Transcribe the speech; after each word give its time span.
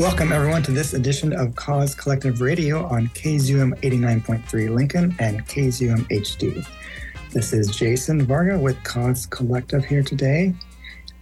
Welcome, 0.00 0.32
everyone, 0.32 0.62
to 0.62 0.72
this 0.72 0.94
edition 0.94 1.34
of 1.34 1.54
Cause 1.56 1.94
Collective 1.94 2.40
Radio 2.40 2.86
on 2.86 3.08
KZUM 3.08 3.78
89.3 3.82 4.74
Lincoln 4.74 5.14
and 5.18 5.46
KZUM 5.46 6.08
HD. 6.08 6.66
This 7.32 7.52
is 7.52 7.76
Jason 7.76 8.24
Varga 8.24 8.58
with 8.58 8.82
Cause 8.82 9.26
Collective 9.26 9.84
here 9.84 10.02
today. 10.02 10.54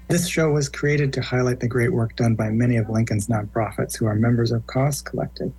This 0.06 0.28
show 0.28 0.52
was 0.52 0.68
created 0.68 1.12
to 1.14 1.20
highlight 1.20 1.58
the 1.58 1.66
great 1.66 1.92
work 1.92 2.14
done 2.14 2.36
by 2.36 2.50
many 2.50 2.76
of 2.76 2.88
Lincoln's 2.88 3.26
nonprofits 3.26 3.98
who 3.98 4.06
are 4.06 4.14
members 4.14 4.52
of 4.52 4.64
Cause 4.68 5.02
Collective. 5.02 5.52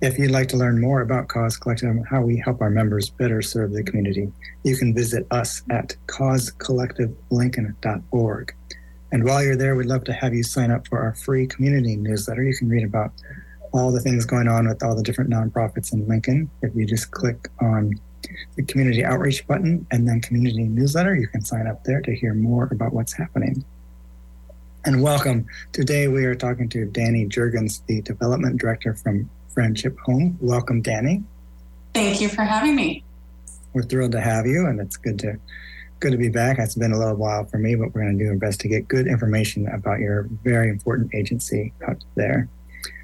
If 0.00 0.16
you'd 0.16 0.30
like 0.30 0.46
to 0.50 0.56
learn 0.56 0.80
more 0.80 1.00
about 1.00 1.26
Cause 1.26 1.56
Collective 1.56 1.90
and 1.90 2.06
how 2.06 2.22
we 2.22 2.36
help 2.36 2.60
our 2.60 2.70
members 2.70 3.10
better 3.10 3.42
serve 3.42 3.72
the 3.72 3.82
community, 3.82 4.30
you 4.62 4.76
can 4.76 4.94
visit 4.94 5.26
us 5.32 5.64
at 5.70 5.96
causecollectivelincoln.org. 6.06 8.54
And 9.12 9.24
while 9.24 9.42
you're 9.42 9.56
there, 9.56 9.74
we'd 9.74 9.86
love 9.86 10.04
to 10.04 10.12
have 10.12 10.34
you 10.34 10.42
sign 10.42 10.70
up 10.70 10.86
for 10.86 11.00
our 11.00 11.14
free 11.14 11.46
community 11.46 11.96
newsletter. 11.96 12.44
You 12.44 12.56
can 12.56 12.68
read 12.68 12.84
about 12.84 13.12
all 13.72 13.90
the 13.90 14.00
things 14.00 14.24
going 14.24 14.48
on 14.48 14.68
with 14.68 14.82
all 14.82 14.94
the 14.94 15.02
different 15.02 15.30
nonprofits 15.30 15.92
in 15.92 16.06
Lincoln. 16.06 16.50
If 16.62 16.74
you 16.74 16.86
just 16.86 17.10
click 17.10 17.48
on 17.60 17.98
the 18.56 18.62
community 18.62 19.04
outreach 19.04 19.46
button 19.46 19.86
and 19.90 20.08
then 20.08 20.20
community 20.20 20.62
newsletter, 20.62 21.16
you 21.16 21.26
can 21.26 21.44
sign 21.44 21.66
up 21.66 21.82
there 21.84 22.00
to 22.02 22.14
hear 22.14 22.34
more 22.34 22.68
about 22.70 22.92
what's 22.92 23.12
happening. 23.12 23.64
And 24.84 25.02
welcome. 25.02 25.46
Today 25.72 26.08
we 26.08 26.24
are 26.24 26.34
talking 26.34 26.68
to 26.70 26.86
Danny 26.86 27.26
Jurgens, 27.26 27.84
the 27.86 28.02
development 28.02 28.60
director 28.60 28.94
from 28.94 29.28
Friendship 29.52 29.98
Home. 30.06 30.38
Welcome, 30.40 30.82
Danny. 30.82 31.24
Thank 31.94 32.20
you 32.20 32.28
for 32.28 32.44
having 32.44 32.76
me. 32.76 33.04
We're 33.72 33.82
thrilled 33.82 34.12
to 34.12 34.20
have 34.20 34.46
you, 34.46 34.66
and 34.66 34.80
it's 34.80 34.96
good 34.96 35.18
to 35.20 35.38
good 36.00 36.12
to 36.12 36.18
be 36.18 36.30
back. 36.30 36.58
It's 36.58 36.74
been 36.74 36.92
a 36.92 36.98
little 36.98 37.16
while 37.16 37.44
for 37.44 37.58
me, 37.58 37.74
but 37.74 37.94
we're 37.94 38.02
going 38.02 38.18
to 38.18 38.24
do 38.24 38.30
our 38.30 38.36
best 38.36 38.60
to 38.60 38.68
get 38.68 38.88
good 38.88 39.06
information 39.06 39.68
about 39.68 40.00
your 40.00 40.28
very 40.42 40.70
important 40.70 41.14
agency 41.14 41.72
out 41.86 42.02
there. 42.14 42.48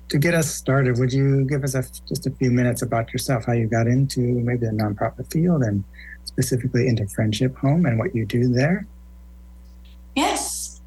To 0.09 0.19
get 0.19 0.35
us 0.35 0.51
started, 0.51 0.99
would 0.99 1.13
you 1.13 1.45
give 1.45 1.63
us 1.63 1.75
a, 1.75 1.85
just 2.09 2.27
a 2.27 2.31
few 2.31 2.51
minutes 2.51 2.81
about 2.81 3.13
yourself, 3.13 3.45
how 3.45 3.53
you 3.53 3.67
got 3.67 3.87
into 3.87 4.21
maybe 4.21 4.67
the 4.67 4.73
nonprofit 4.73 5.31
field 5.31 5.63
and 5.63 5.85
specifically 6.25 6.89
into 6.89 7.07
Friendship 7.09 7.57
Home 7.59 7.85
and 7.85 7.99
what 7.99 8.15
you 8.15 8.25
do 8.25 8.49
there? 8.49 8.87
Yes. 10.15 10.81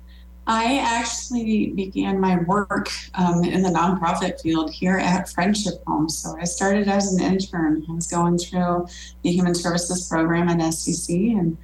I 0.48 0.80
actually 0.80 1.74
began 1.74 2.20
my 2.20 2.40
work 2.40 2.90
um, 3.14 3.44
in 3.44 3.62
the 3.62 3.70
nonprofit 3.70 4.42
field 4.42 4.72
here 4.72 4.98
at 4.98 5.30
Friendship 5.30 5.84
Home. 5.86 6.10
So 6.10 6.36
I 6.40 6.46
started 6.46 6.88
as 6.88 7.14
an 7.14 7.22
intern. 7.22 7.86
I 7.88 7.94
was 7.94 8.08
going 8.08 8.40
through 8.40 8.88
the 9.22 9.32
Human 9.32 9.54
Services 9.54 10.10
program 10.10 10.50
at 10.50 10.58
SCC 10.58 11.38
and 11.38 11.56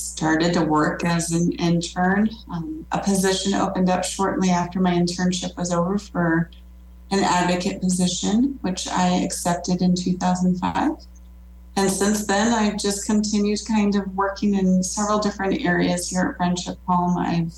started 0.00 0.54
to 0.54 0.62
work 0.62 1.04
as 1.04 1.30
an 1.32 1.52
intern. 1.52 2.30
Um, 2.52 2.86
a 2.92 2.98
position 2.98 3.54
opened 3.54 3.90
up 3.90 4.04
shortly 4.04 4.50
after 4.50 4.80
my 4.80 4.92
internship 4.92 5.56
was 5.56 5.72
over 5.72 5.98
for 5.98 6.50
an 7.10 7.20
advocate 7.20 7.80
position, 7.80 8.58
which 8.62 8.86
I 8.88 9.22
accepted 9.22 9.82
in 9.82 9.94
2005. 9.94 10.92
And 11.76 11.90
since 11.90 12.26
then, 12.26 12.52
I've 12.52 12.78
just 12.78 13.06
continued 13.06 13.60
kind 13.66 13.94
of 13.94 14.14
working 14.14 14.54
in 14.54 14.82
several 14.82 15.18
different 15.18 15.64
areas 15.64 16.08
here 16.08 16.30
at 16.30 16.36
Friendship 16.36 16.78
Home. 16.86 17.16
I've 17.16 17.54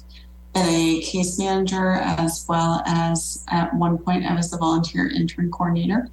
been 0.55 0.69
a 0.69 1.01
case 1.01 1.39
manager 1.39 1.93
as 1.93 2.45
well 2.49 2.83
as 2.87 3.45
at 3.49 3.75
one 3.75 3.99
point 3.99 4.27
I 4.27 4.35
was 4.35 4.51
the 4.51 4.59
volunteer 4.59 5.09
intern 5.09 5.51
coordinator. 5.51 6.09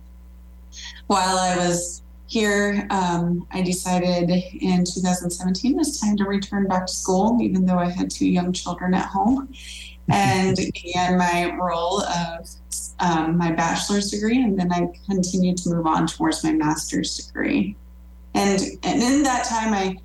While 1.07 1.37
I 1.37 1.57
was 1.57 2.01
here, 2.29 2.85
um, 2.91 3.47
I 3.51 3.63
decided 3.63 4.29
in 4.29 4.85
2017 4.85 5.71
it 5.71 5.75
was 5.75 5.99
time 5.99 6.15
to 6.17 6.25
return 6.25 6.67
back 6.67 6.85
to 6.85 6.93
school, 6.93 7.39
even 7.41 7.65
though 7.65 7.79
I 7.79 7.89
had 7.89 8.11
two 8.11 8.29
young 8.29 8.53
children 8.53 8.93
at 8.93 9.07
home, 9.07 9.51
and 10.09 10.55
began 10.55 11.17
my 11.17 11.55
role 11.59 12.03
of 12.03 12.47
um, 12.99 13.35
my 13.35 13.51
bachelor's 13.51 14.11
degree, 14.11 14.43
and 14.43 14.59
then 14.59 14.71
I 14.71 14.89
continued 15.09 15.57
to 15.57 15.69
move 15.69 15.87
on 15.87 16.05
towards 16.05 16.43
my 16.43 16.53
master's 16.53 17.17
degree. 17.17 17.75
And 18.35 18.61
and 18.83 19.01
in 19.01 19.23
that 19.23 19.45
time, 19.45 19.73
I 19.73 19.97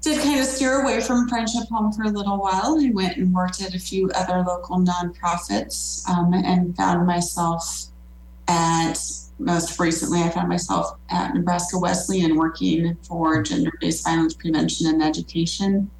did 0.00 0.20
kind 0.22 0.40
of 0.40 0.46
steer 0.46 0.82
away 0.82 1.00
from 1.00 1.28
Friendship 1.28 1.68
Home 1.70 1.92
for 1.92 2.02
a 2.02 2.10
little 2.10 2.38
while. 2.38 2.76
I 2.80 2.90
went 2.90 3.18
and 3.18 3.32
worked 3.32 3.62
at 3.62 3.72
a 3.72 3.78
few 3.78 4.10
other 4.16 4.42
local 4.42 4.78
nonprofits 4.78 6.08
um, 6.08 6.34
and 6.34 6.76
found 6.76 7.06
myself 7.06 7.86
at 8.48 8.98
most 9.38 9.78
recently, 9.78 10.22
I 10.22 10.30
found 10.30 10.48
myself 10.48 10.98
at 11.10 11.34
Nebraska 11.34 11.78
Wesleyan 11.78 12.36
working 12.36 12.96
for 13.06 13.42
gender 13.42 13.72
based 13.80 14.04
violence 14.04 14.34
prevention 14.34 14.86
and 14.86 15.02
education 15.02 15.90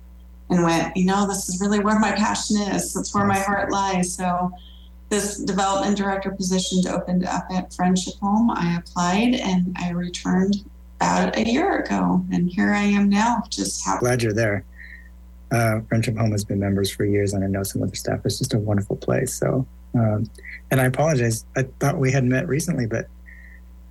and 0.49 0.63
went, 0.63 0.97
you 0.97 1.05
know, 1.05 1.27
this 1.27 1.49
is 1.49 1.61
really 1.61 1.81
where 1.81 1.99
my 1.99 2.13
passion 2.13 2.57
is. 2.59 2.95
That's 2.95 3.15
where 3.15 3.27
my 3.27 3.39
heart 3.39 3.71
lies. 3.71 4.15
So, 4.15 4.53
this 5.09 5.39
development 5.39 5.97
director 5.97 6.33
position 6.33 6.83
opened 6.89 7.25
up 7.27 7.47
at 7.51 7.73
Friendship 7.73 8.15
Home. 8.21 8.51
I 8.51 8.77
applied 8.77 9.35
and 9.35 9.77
I 9.79 9.91
returned 9.91 10.65
about 10.97 11.37
a 11.37 11.49
year 11.49 11.79
ago. 11.79 12.25
And 12.33 12.51
here 12.51 12.73
I 12.73 12.83
am 12.83 13.09
now. 13.09 13.43
Just 13.49 13.85
how 13.85 13.99
glad 13.99 14.23
you're 14.23 14.33
there. 14.33 14.65
Uh, 15.53 15.81
Friendship 15.89 16.17
Home 16.17 16.33
has 16.33 16.45
been 16.45 16.59
members 16.59 16.91
for 16.91 17.05
years, 17.05 17.35
and 17.35 17.45
I 17.45 17.47
know 17.47 17.63
some 17.63 17.83
of 17.83 17.91
the 17.91 17.97
staff. 17.97 18.21
It's 18.25 18.39
just 18.39 18.53
a 18.55 18.59
wonderful 18.59 18.97
place. 18.97 19.33
So, 19.33 19.65
um, 19.95 20.29
and 20.73 20.81
I 20.81 20.87
apologize. 20.87 21.45
I 21.57 21.63
thought 21.79 21.99
we 21.99 22.11
had 22.11 22.25
met 22.25 22.49
recently, 22.49 22.87
but 22.87 23.07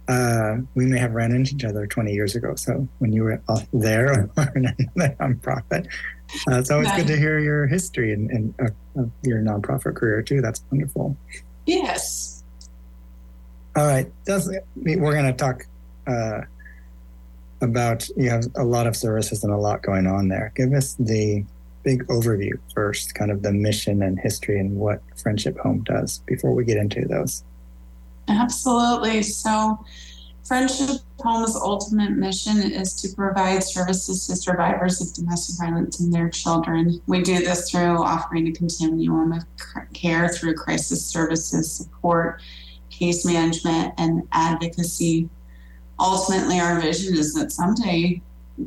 uh, 0.08 0.58
we 0.76 0.86
may 0.86 1.00
have 1.00 1.14
ran 1.14 1.32
into 1.32 1.56
each 1.56 1.64
other 1.64 1.88
20 1.88 2.14
years 2.14 2.36
ago. 2.36 2.56
So 2.56 2.88
when 3.00 3.12
you 3.12 3.24
were 3.24 3.42
there 3.74 4.30
or 4.38 4.52
in 4.56 4.66
another 4.96 5.16
nonprofit, 5.20 5.88
uh, 6.50 6.60
it's 6.60 6.72
always 6.72 6.88
yeah. 6.90 6.98
good 6.98 7.08
to 7.08 7.18
hear 7.18 7.40
your 7.40 7.68
history 7.68 8.14
and, 8.14 8.30
and 8.30 8.54
uh, 8.60 9.04
your 9.24 9.42
nonprofit 9.42 9.96
career 9.96 10.22
too. 10.22 10.42
That's 10.42 10.64
wonderful. 10.72 11.18
Yes. 11.66 12.44
All 13.76 13.86
right. 13.88 14.12
Does, 14.26 14.54
we're 14.76 15.14
going 15.14 15.26
to 15.26 15.34
talk 15.34 15.66
uh, 16.08 16.42
about 17.62 18.08
you 18.16 18.30
have 18.30 18.46
a 18.56 18.64
lot 18.64 18.88
of 18.88 18.96
services 18.96 19.44
and 19.44 19.52
a 19.52 19.58
lot 19.58 19.82
going 19.82 20.08
on 20.08 20.28
there. 20.28 20.52
Give 20.56 20.72
us 20.74 20.96
the 21.00 21.44
big 21.84 22.06
overview 22.08 22.54
first, 22.74 23.16
kind 23.16 23.32
of 23.32 23.44
the 23.44 23.52
mission 23.52 24.02
and 24.02 24.20
history 24.20 24.60
and 24.60 24.76
what 24.76 25.02
Friendship 25.16 25.58
Home 25.60 25.84
does 25.84 26.20
before 26.26 26.54
we 26.54 26.64
get 26.66 26.78
into 26.78 27.06
those. 27.08 27.44
Absolutely. 28.28 29.22
So, 29.24 29.84
Friendship 30.46 31.02
Home's 31.20 31.56
ultimate 31.56 32.12
mission 32.12 32.62
is 32.72 32.94
to 33.02 33.16
provide 33.16 33.64
services 33.64 34.28
to 34.28 34.36
survivors 34.36 35.02
of 35.02 35.12
domestic 35.14 35.56
violence 35.58 36.00
and 36.00 36.14
their 36.14 36.30
children. 36.30 37.02
We 37.08 37.24
do 37.24 37.40
this 37.40 37.70
through 37.70 38.04
offering 38.04 38.48
a 38.48 38.52
continuum 38.52 39.32
of 39.32 39.44
care 39.94 40.30
through 40.30 40.54
crisis 40.54 41.04
services, 41.04 41.72
support, 41.72 42.44
case 42.92 43.26
management, 43.26 43.96
and 43.98 44.28
advocacy. 44.34 45.30
Ultimately, 46.00 46.60
our 46.60 46.80
vision 46.80 47.16
is 47.16 47.34
that 47.34 47.52
someday 47.52 48.22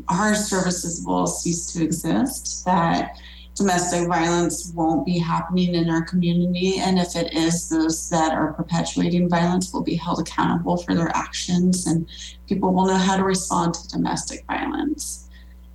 our 0.09 0.35
services 0.35 1.05
will 1.07 1.29
cease 1.29 1.73
to 1.73 1.85
exist, 1.85 2.65
that 2.65 3.21
domestic 3.59 4.07
violence 4.07 4.73
won't 4.75 5.05
be 5.05 5.19
happening 5.19 5.75
in 5.75 5.91
our 5.91 6.03
community. 6.03 6.79
And 6.79 6.99
if 6.99 7.17
it 7.17 7.35
is, 7.35 7.69
those 7.69 8.09
that 8.11 8.33
are 8.33 8.53
perpetuating 8.53 9.29
violence 9.29 9.73
will 9.73 9.83
be 9.83 9.97
held 9.97 10.21
accountable 10.21 10.77
for 10.77 10.95
their 10.95 11.15
actions 11.15 11.87
and 11.87 12.09
people 12.49 12.73
will 12.73 12.87
know 12.87 12.97
how 12.97 13.17
to 13.17 13.25
respond 13.25 13.75
to 13.75 13.89
domestic 13.89 14.47
violence. 14.47 15.29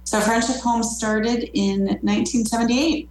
So, 0.06 0.20
Friendship 0.22 0.58
Home 0.62 0.84
started 0.84 1.50
in 1.54 1.82
1978. 2.02 3.10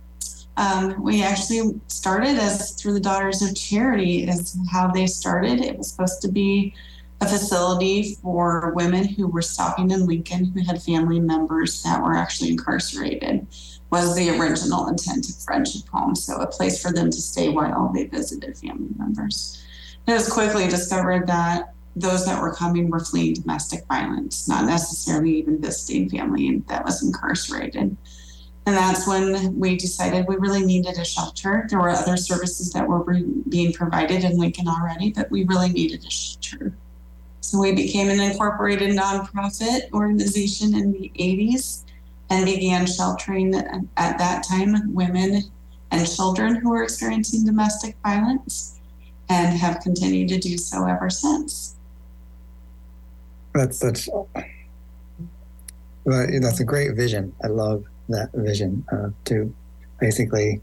Um, 0.56 1.02
we 1.02 1.22
actually 1.22 1.80
started 1.86 2.36
as 2.38 2.72
through 2.72 2.94
the 2.94 3.00
Daughters 3.00 3.42
of 3.42 3.54
Charity, 3.54 4.24
is 4.24 4.58
how 4.70 4.88
they 4.88 5.06
started. 5.06 5.60
It 5.60 5.78
was 5.78 5.90
supposed 5.90 6.20
to 6.22 6.28
be 6.28 6.74
a 7.22 7.26
facility 7.26 8.16
for 8.16 8.72
women 8.74 9.04
who 9.04 9.28
were 9.28 9.42
stopping 9.42 9.90
in 9.90 10.06
Lincoln 10.06 10.46
who 10.46 10.64
had 10.64 10.82
family 10.82 11.20
members 11.20 11.82
that 11.82 12.02
were 12.02 12.14
actually 12.14 12.50
incarcerated 12.50 13.46
was 13.92 14.16
the 14.16 14.30
original 14.30 14.88
intent 14.88 15.28
of 15.28 15.36
Friendship 15.36 15.86
Home. 15.90 16.16
So 16.16 16.40
a 16.40 16.46
place 16.46 16.82
for 16.82 16.92
them 16.92 17.10
to 17.10 17.20
stay 17.20 17.50
while 17.50 17.92
they 17.94 18.06
visited 18.06 18.56
family 18.56 18.88
members. 18.96 19.62
It 20.08 20.14
was 20.14 20.32
quickly 20.32 20.66
discovered 20.66 21.26
that 21.26 21.74
those 21.94 22.24
that 22.24 22.40
were 22.40 22.54
coming 22.54 22.88
were 22.88 23.00
fleeing 23.00 23.34
domestic 23.34 23.84
violence, 23.86 24.48
not 24.48 24.64
necessarily 24.64 25.36
even 25.36 25.60
visiting 25.60 26.08
family 26.08 26.62
that 26.68 26.82
was 26.86 27.02
incarcerated. 27.02 27.94
And 28.64 28.76
that's 28.76 29.06
when 29.06 29.58
we 29.58 29.76
decided 29.76 30.26
we 30.26 30.36
really 30.36 30.64
needed 30.64 30.96
a 30.96 31.04
shelter. 31.04 31.66
There 31.68 31.78
were 31.78 31.90
other 31.90 32.16
services 32.16 32.72
that 32.72 32.88
were 32.88 33.04
being 33.50 33.74
provided 33.74 34.24
in 34.24 34.38
Lincoln 34.38 34.68
already, 34.68 35.12
but 35.12 35.30
we 35.30 35.44
really 35.44 35.68
needed 35.68 36.06
a 36.06 36.10
shelter. 36.10 36.72
So 37.40 37.60
we 37.60 37.74
became 37.74 38.08
an 38.08 38.20
incorporated 38.20 38.96
nonprofit 38.96 39.92
organization 39.92 40.74
in 40.74 40.92
the 40.92 41.12
80s 41.18 41.84
and 42.32 42.46
began 42.46 42.86
sheltering 42.86 43.54
at 43.54 44.18
that 44.18 44.42
time 44.42 44.94
women 44.94 45.42
and 45.90 46.10
children 46.10 46.54
who 46.56 46.70
were 46.70 46.82
experiencing 46.82 47.44
domestic 47.44 47.94
violence 48.02 48.80
and 49.28 49.56
have 49.58 49.80
continued 49.80 50.30
to 50.30 50.38
do 50.38 50.56
so 50.56 50.86
ever 50.86 51.10
since. 51.10 51.76
That's 53.54 53.78
such 53.78 54.08
that's 56.06 56.60
a 56.60 56.64
great 56.64 56.96
vision. 56.96 57.34
I 57.44 57.48
love 57.48 57.84
that 58.08 58.30
vision 58.32 58.84
uh, 58.90 59.10
to 59.26 59.54
basically 60.00 60.62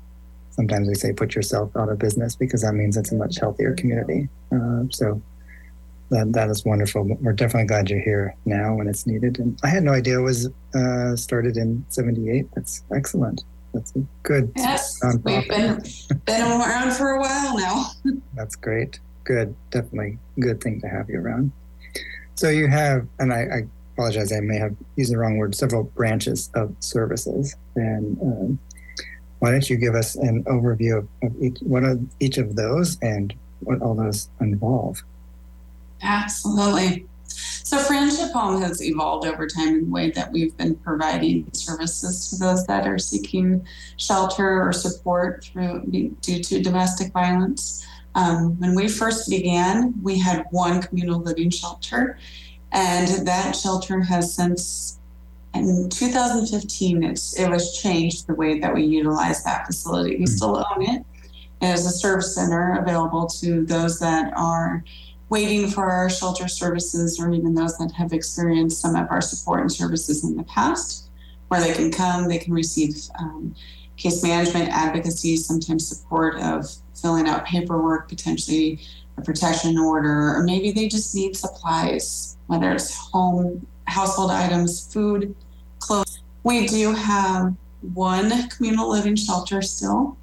sometimes 0.50 0.88
we 0.88 0.96
say 0.96 1.14
put 1.14 1.36
yourself 1.36 1.70
out 1.78 1.90
of 1.90 2.00
business 2.00 2.36
because 2.36 2.64
that 2.64 2.74
means 2.74 2.98
it's 2.98 3.12
a 3.12 3.16
much 3.16 3.38
healthier 3.38 3.76
community. 3.76 4.28
Uh, 4.52 4.84
so 4.90 5.22
that 6.10 6.34
that 6.34 6.50
is 6.50 6.66
wonderful. 6.66 7.04
We're 7.22 7.34
definitely 7.34 7.68
glad 7.68 7.90
you're 7.90 8.00
here 8.00 8.36
now 8.46 8.76
when 8.76 8.88
it's 8.88 9.06
needed. 9.06 9.40
And 9.40 9.60
I 9.64 9.68
had 9.68 9.84
no 9.84 9.94
idea 9.94 10.20
it 10.20 10.24
was 10.24 10.50
uh, 10.74 11.16
started 11.16 11.58
in 11.58 11.86
'78. 11.90 12.48
That's 12.56 12.84
excellent. 12.94 13.44
That's 13.74 13.96
a 13.96 14.00
good. 14.24 14.52
Yes, 14.56 15.00
we've 15.24 15.48
been 15.48 15.84
been 16.26 16.42
around 16.42 16.92
for 16.94 17.12
a 17.12 17.20
while 17.20 17.58
now. 17.58 17.92
That's 18.36 18.56
great. 18.56 19.00
Good, 19.24 19.56
definitely 19.70 20.18
good 20.40 20.62
thing 20.62 20.82
to 20.82 20.88
have 20.88 21.10
you 21.10 21.20
around. 21.20 21.52
So 22.36 22.50
you 22.50 22.68
have, 22.68 23.06
and 23.20 23.32
I, 23.32 23.42
I 23.42 23.68
apologize, 23.94 24.32
I 24.32 24.40
may 24.40 24.58
have 24.58 24.76
used 24.96 25.12
the 25.12 25.18
wrong 25.18 25.38
word. 25.38 25.54
Several 25.54 25.84
branches 25.84 26.50
of 26.56 26.76
services, 26.80 27.56
and 27.76 28.20
um, 28.22 28.60
why 29.40 29.52
don't 29.52 29.70
you 29.70 29.78
give 29.78 29.94
us 29.94 30.16
an 30.16 30.44
overview 30.46 30.98
of, 30.98 31.08
of 31.22 31.44
each 31.44 31.60
one 31.60 31.86
of 31.86 32.02
each 32.20 32.38
of 32.38 32.56
those 32.56 32.98
and 33.02 33.36
what 33.60 33.82
all 33.82 33.94
those 33.94 34.30
involve? 34.40 35.04
Absolutely. 36.02 37.06
So, 37.64 37.78
Friendship 37.78 38.32
Home 38.32 38.62
has 38.62 38.82
evolved 38.82 39.28
over 39.28 39.46
time 39.46 39.68
in 39.70 39.86
the 39.86 39.92
way 39.92 40.10
that 40.12 40.32
we've 40.32 40.56
been 40.58 40.76
providing 40.76 41.48
services 41.54 42.30
to 42.30 42.38
those 42.38 42.66
that 42.66 42.88
are 42.88 42.98
seeking 42.98 43.66
shelter 43.98 44.68
or 44.68 44.74
support 44.74 45.44
through 45.44 45.86
due 45.86 46.44
to 46.44 46.62
domestic 46.64 47.14
violence. 47.14 47.86
Um, 48.16 48.60
when 48.60 48.74
we 48.74 48.88
first 48.88 49.30
began, 49.30 49.94
we 50.02 50.18
had 50.18 50.46
one 50.50 50.82
communal 50.82 51.20
living 51.20 51.52
shelter, 51.52 52.18
and 52.72 53.28
that 53.28 53.56
shelter 53.56 54.02
has 54.02 54.34
since 54.34 55.00
in 55.54 55.90
2015 55.90 57.04
it's, 57.04 57.40
it 57.40 57.50
was 57.50 57.80
changed 57.80 58.28
the 58.28 58.36
way 58.36 58.60
that 58.60 58.74
we 58.74 58.84
utilize 58.84 59.44
that 59.44 59.66
facility. 59.66 60.16
We 60.16 60.22
hmm. 60.22 60.26
still 60.26 60.58
own 60.58 60.82
it 60.82 61.06
as 61.62 61.86
a 61.86 61.90
service 61.90 62.34
center 62.34 62.80
available 62.82 63.28
to 63.28 63.66
those 63.66 64.00
that 64.00 64.34
are 64.36 64.84
waiting 65.30 65.68
for 65.68 65.86
our 65.86 66.10
shelter 66.10 66.48
services 66.48 67.20
or 67.20 67.32
even 67.32 67.54
those 67.54 67.78
that 67.78 67.92
have 67.92 68.14
experienced 68.14 68.82
some 68.82 68.96
of 68.96 69.08
our 69.12 69.22
support 69.22 69.62
and 69.62 69.72
services 69.72 70.24
in 70.24 70.36
the 70.36 70.44
past, 70.44 71.10
where 71.48 71.62
they 71.62 71.74
can 71.74 71.92
come, 71.92 72.28
they 72.28 72.40
can 72.40 72.54
receive 72.54 72.96
um, 73.20 73.56
case 73.96 74.24
management, 74.24 74.70
advocacy, 74.70 75.36
sometimes 75.36 75.88
support 75.88 76.40
of 76.40 76.66
filling 77.00 77.28
out 77.28 77.46
paperwork, 77.46 78.10
potentially 78.10 78.80
a 79.18 79.22
protection 79.22 79.78
order, 79.78 80.36
or 80.36 80.44
maybe 80.44 80.72
they 80.72 80.88
just 80.88 81.14
need 81.14 81.36
supplies, 81.36 82.38
whether 82.48 82.72
it's 82.72 82.96
home, 82.96 83.66
household 83.86 84.32
items, 84.32 84.92
food, 84.92 85.36
clothes. 85.80 86.22
We 86.44 86.68
do 86.68 86.94
have 86.94 87.56
one 87.94 88.50
communal 88.50 88.90
living 88.90 89.16
shelter 89.16 89.62
still 89.62 90.18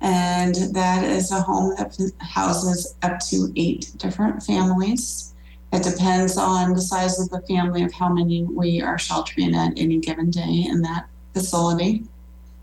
and 0.00 0.54
that 0.74 1.04
is 1.04 1.30
a 1.30 1.40
home 1.40 1.74
that 1.76 2.12
houses 2.20 2.96
up 3.02 3.18
to 3.30 3.52
eight 3.56 3.92
different 3.96 4.42
families. 4.42 5.34
It 5.72 5.82
depends 5.82 6.36
on 6.36 6.74
the 6.74 6.80
size 6.80 7.18
of 7.18 7.28
the 7.30 7.40
family 7.42 7.82
of 7.82 7.92
how 7.92 8.12
many 8.12 8.44
we 8.44 8.80
are 8.80 8.98
sheltering 8.98 9.54
at 9.54 9.72
any 9.76 9.98
given 9.98 10.30
day 10.30 10.66
in 10.68 10.82
that 10.82 11.06
facility. 11.34 12.04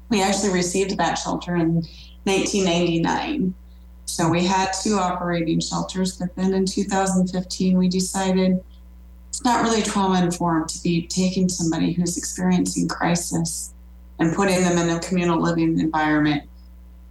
We 0.09 0.21
actually 0.21 0.53
received 0.53 0.97
that 0.97 1.15
shelter 1.15 1.56
in 1.56 1.83
1999. 2.24 3.53
So 4.06 4.29
we 4.29 4.45
had 4.45 4.71
two 4.71 4.95
operating 4.95 5.59
shelters, 5.59 6.18
but 6.18 6.36
then 6.36 6.53
in 6.53 6.65
2015, 6.65 7.77
we 7.77 7.89
decided 7.89 8.63
it's 9.29 9.44
not 9.44 9.63
really 9.63 9.81
trauma 9.81 10.21
informed 10.21 10.69
to 10.69 10.83
be 10.83 11.07
taking 11.07 11.50
somebody 11.50 11.94
who's 11.94 12.18
experiencing 12.18 12.88
crisis 12.88 13.74
and 14.19 14.36
putting 14.36 14.62
them 14.62 14.77
in 14.77 14.95
a 14.95 15.00
communal 15.00 15.41
living 15.41 15.79
environment 15.79 16.44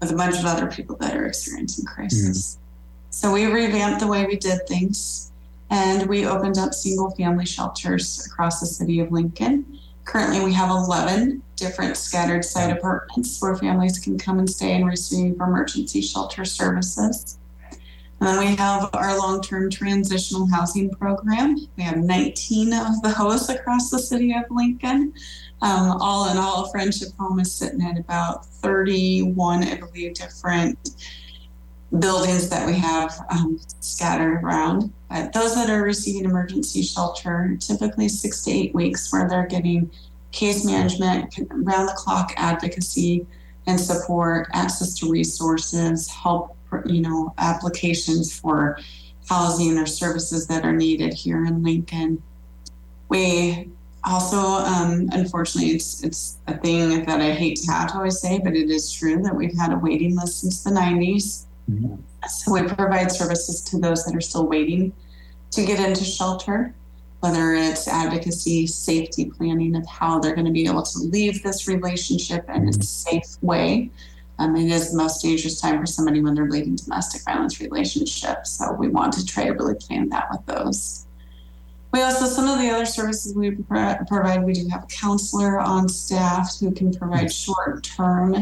with 0.02 0.10
a 0.10 0.16
bunch 0.16 0.36
of 0.36 0.44
other 0.44 0.66
people 0.66 0.96
that 0.96 1.16
are 1.16 1.26
experiencing 1.26 1.84
crisis. 1.84 2.56
Mm. 2.56 2.58
So 3.10 3.32
we 3.32 3.46
revamped 3.46 4.00
the 4.00 4.08
way 4.08 4.26
we 4.26 4.36
did 4.36 4.66
things 4.66 5.30
and 5.70 6.08
we 6.08 6.26
opened 6.26 6.58
up 6.58 6.74
single 6.74 7.12
family 7.12 7.46
shelters 7.46 8.26
across 8.26 8.58
the 8.58 8.66
city 8.66 8.98
of 8.98 9.12
Lincoln. 9.12 9.78
Currently, 10.04 10.44
we 10.44 10.52
have 10.54 10.70
11 10.70 11.40
different 11.54 11.96
scattered 11.96 12.44
site 12.44 12.76
apartments 12.76 13.40
where 13.40 13.56
families 13.56 14.00
can 14.00 14.18
come 14.18 14.40
and 14.40 14.50
stay 14.50 14.72
and 14.72 14.86
receive 14.86 15.34
emergency 15.34 16.00
shelter 16.00 16.44
services. 16.44 17.38
Then 18.22 18.38
we 18.38 18.54
have 18.54 18.88
our 18.92 19.18
long 19.18 19.42
term 19.42 19.68
transitional 19.68 20.46
housing 20.46 20.90
program. 20.90 21.56
We 21.76 21.82
have 21.82 21.96
19 21.96 22.72
of 22.72 23.02
those 23.02 23.48
across 23.48 23.90
the 23.90 23.98
city 23.98 24.32
of 24.32 24.44
Lincoln. 24.48 25.12
Um, 25.60 25.96
all 26.00 26.30
in 26.30 26.36
all, 26.36 26.70
Friendship 26.70 27.08
Home 27.18 27.40
is 27.40 27.52
sitting 27.52 27.82
at 27.82 27.98
about 27.98 28.46
31, 28.46 29.64
I 29.64 29.74
believe, 29.76 30.14
different 30.14 30.90
buildings 31.98 32.48
that 32.48 32.66
we 32.66 32.74
have 32.74 33.12
um, 33.28 33.58
scattered 33.80 34.42
around. 34.42 34.92
But 35.10 35.32
those 35.32 35.56
that 35.56 35.68
are 35.68 35.82
receiving 35.82 36.24
emergency 36.24 36.82
shelter, 36.82 37.56
typically 37.58 38.08
six 38.08 38.44
to 38.44 38.52
eight 38.52 38.72
weeks, 38.72 39.12
where 39.12 39.28
they're 39.28 39.46
getting 39.46 39.90
case 40.30 40.64
management, 40.64 41.34
round 41.50 41.88
the 41.88 41.94
clock 41.96 42.32
advocacy 42.36 43.26
and 43.66 43.78
support, 43.80 44.48
access 44.52 44.94
to 44.94 45.10
resources, 45.10 46.08
help, 46.08 46.56
you 46.86 47.00
know, 47.00 47.34
applications 47.38 48.38
for 48.38 48.78
housing 49.28 49.78
or 49.78 49.86
services 49.86 50.46
that 50.46 50.64
are 50.64 50.72
needed 50.72 51.14
here 51.14 51.44
in 51.44 51.62
Lincoln. 51.62 52.22
We 53.08 53.68
also, 54.04 54.36
um, 54.38 55.08
unfortunately, 55.12 55.70
it's 55.70 56.02
it's 56.02 56.38
a 56.46 56.56
thing 56.56 57.04
that 57.04 57.20
I 57.20 57.32
hate 57.32 57.56
to 57.58 57.72
have 57.72 57.88
to 57.92 57.96
always 57.96 58.20
say, 58.20 58.40
but 58.42 58.54
it 58.54 58.70
is 58.70 58.92
true 58.92 59.22
that 59.22 59.34
we've 59.34 59.56
had 59.56 59.72
a 59.72 59.78
waiting 59.78 60.16
list 60.16 60.40
since 60.40 60.62
the 60.64 60.70
90s. 60.70 61.44
Mm-hmm. 61.70 61.94
So 62.28 62.52
we 62.52 62.62
provide 62.62 63.10
services 63.10 63.60
to 63.62 63.78
those 63.78 64.04
that 64.04 64.16
are 64.16 64.20
still 64.20 64.46
waiting 64.46 64.92
to 65.52 65.64
get 65.64 65.78
into 65.78 66.04
shelter, 66.04 66.74
whether 67.20 67.54
it's 67.54 67.86
advocacy, 67.86 68.66
safety 68.66 69.26
planning 69.26 69.76
of 69.76 69.86
how 69.86 70.18
they're 70.18 70.34
going 70.34 70.46
to 70.46 70.52
be 70.52 70.66
able 70.66 70.82
to 70.82 70.98
leave 70.98 71.42
this 71.42 71.68
relationship 71.68 72.48
in 72.48 72.68
a 72.68 72.72
safe 72.72 73.36
way. 73.42 73.90
Um, 74.42 74.56
it 74.56 74.72
is 74.72 74.90
the 74.90 74.96
most 74.96 75.22
dangerous 75.22 75.60
time 75.60 75.78
for 75.78 75.86
somebody 75.86 76.20
when 76.20 76.34
they're 76.34 76.50
leaving 76.50 76.74
domestic 76.74 77.22
violence 77.22 77.60
relationships. 77.60 78.50
So 78.50 78.72
we 78.72 78.88
want 78.88 79.12
to 79.12 79.24
try 79.24 79.44
to 79.44 79.52
really 79.52 79.76
plan 79.76 80.08
that 80.08 80.26
with 80.32 80.44
those. 80.46 81.06
We 81.92 82.02
also, 82.02 82.26
some 82.26 82.48
of 82.48 82.58
the 82.58 82.68
other 82.68 82.84
services 82.84 83.36
we 83.36 83.52
provide, 83.52 84.42
we 84.42 84.52
do 84.52 84.66
have 84.68 84.82
a 84.82 84.86
counselor 84.86 85.60
on 85.60 85.88
staff 85.88 86.58
who 86.58 86.72
can 86.72 86.92
provide 86.92 87.32
short 87.32 87.84
term 87.84 88.34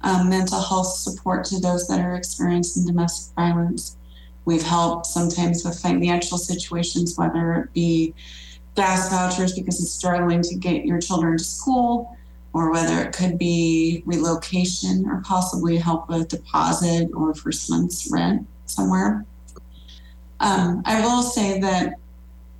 um, 0.00 0.30
mental 0.30 0.62
health 0.62 0.86
support 0.86 1.44
to 1.46 1.58
those 1.58 1.88
that 1.88 2.00
are 2.00 2.14
experiencing 2.14 2.86
domestic 2.86 3.34
violence. 3.34 3.98
We've 4.46 4.62
helped 4.62 5.04
sometimes 5.04 5.62
with 5.62 5.78
financial 5.78 6.38
situations, 6.38 7.18
whether 7.18 7.52
it 7.56 7.72
be 7.74 8.14
gas 8.76 9.10
vouchers 9.10 9.52
because 9.52 9.78
it's 9.78 9.90
struggling 9.90 10.40
to 10.40 10.54
get 10.54 10.86
your 10.86 11.00
children 11.00 11.36
to 11.36 11.44
school, 11.44 12.16
or 12.54 12.70
whether 12.70 13.02
it 13.02 13.12
could 13.12 13.36
be 13.36 14.02
relocation 14.06 15.04
or 15.06 15.20
possibly 15.26 15.76
help 15.76 16.08
with 16.08 16.28
deposit 16.28 17.10
or 17.12 17.34
first 17.34 17.68
month's 17.68 18.08
rent 18.10 18.46
somewhere. 18.66 19.26
Um, 20.40 20.82
I 20.86 21.04
will 21.04 21.22
say 21.22 21.60
that 21.60 21.94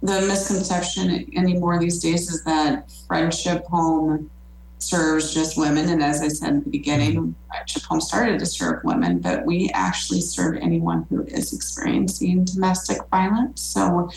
the 0.02 0.20
misconception 0.22 1.30
anymore 1.36 1.78
these 1.78 2.00
days 2.00 2.28
is 2.28 2.42
that 2.44 2.90
friendship 3.06 3.64
home 3.66 4.30
serves 4.78 5.32
just 5.32 5.56
women. 5.56 5.88
And 5.88 6.02
as 6.02 6.20
I 6.20 6.28
said 6.28 6.56
at 6.56 6.64
the 6.64 6.70
beginning, 6.70 7.14
mm-hmm. 7.14 7.50
friendship 7.50 7.84
home 7.84 8.00
started 8.00 8.40
to 8.40 8.46
serve 8.46 8.82
women, 8.84 9.20
but 9.20 9.46
we 9.46 9.70
actually 9.74 10.20
serve 10.20 10.56
anyone 10.56 11.06
who 11.08 11.22
is 11.22 11.52
experiencing 11.52 12.44
domestic 12.44 12.98
violence. 13.10 13.62
So 13.62 14.10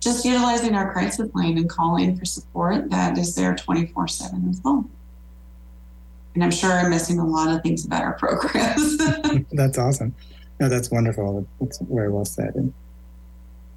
just 0.00 0.24
utilizing 0.24 0.74
our 0.74 0.92
crisis 0.92 1.30
line 1.34 1.58
and 1.58 1.70
calling 1.70 2.16
for 2.16 2.24
support 2.24 2.90
that 2.90 3.16
is 3.16 3.34
there 3.34 3.54
24 3.54 4.08
7 4.08 4.48
as 4.50 4.60
well. 4.64 4.84
And 6.36 6.44
I'm 6.44 6.50
sure 6.50 6.70
I'm 6.70 6.90
missing 6.90 7.18
a 7.18 7.26
lot 7.26 7.48
of 7.48 7.62
things 7.62 7.86
about 7.86 8.02
our 8.02 8.12
programs. 8.18 8.98
that's 9.52 9.78
awesome. 9.78 10.14
No, 10.60 10.68
that's 10.68 10.90
wonderful. 10.90 11.46
That's 11.60 11.78
very 11.78 12.10
well 12.10 12.26
said. 12.26 12.54
And 12.54 12.74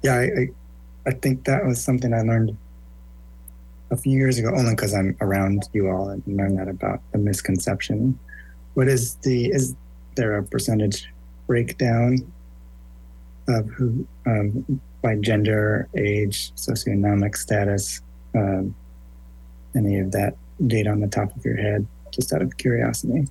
yeah, 0.02 0.16
I, 0.16 0.24
I 0.24 0.48
I 1.06 1.10
think 1.12 1.44
that 1.44 1.64
was 1.64 1.82
something 1.82 2.12
I 2.12 2.20
learned 2.20 2.54
a 3.90 3.96
few 3.96 4.12
years 4.12 4.38
ago, 4.38 4.50
only 4.54 4.74
because 4.74 4.92
I'm 4.94 5.16
around 5.22 5.68
you 5.72 5.88
all 5.88 6.10
and 6.10 6.22
learned 6.26 6.58
that 6.58 6.68
about 6.68 7.00
the 7.12 7.18
misconception. 7.18 8.18
What 8.74 8.88
is 8.88 9.14
the 9.22 9.46
is 9.46 9.74
there 10.16 10.36
a 10.36 10.42
percentage 10.42 11.08
breakdown 11.46 12.18
of 13.48 13.68
who 13.70 14.06
um, 14.26 14.82
by 15.02 15.16
gender, 15.16 15.88
age, 15.96 16.52
socioeconomic 16.56 17.36
status, 17.36 18.02
um, 18.34 18.74
any 19.74 19.98
of 19.98 20.12
that 20.12 20.36
data 20.66 20.90
on 20.90 21.00
the 21.00 21.08
top 21.08 21.34
of 21.34 21.42
your 21.42 21.56
head, 21.56 21.86
just 22.12 22.32
out 22.32 22.42
of 22.42 22.56
curiosity? 22.56 23.26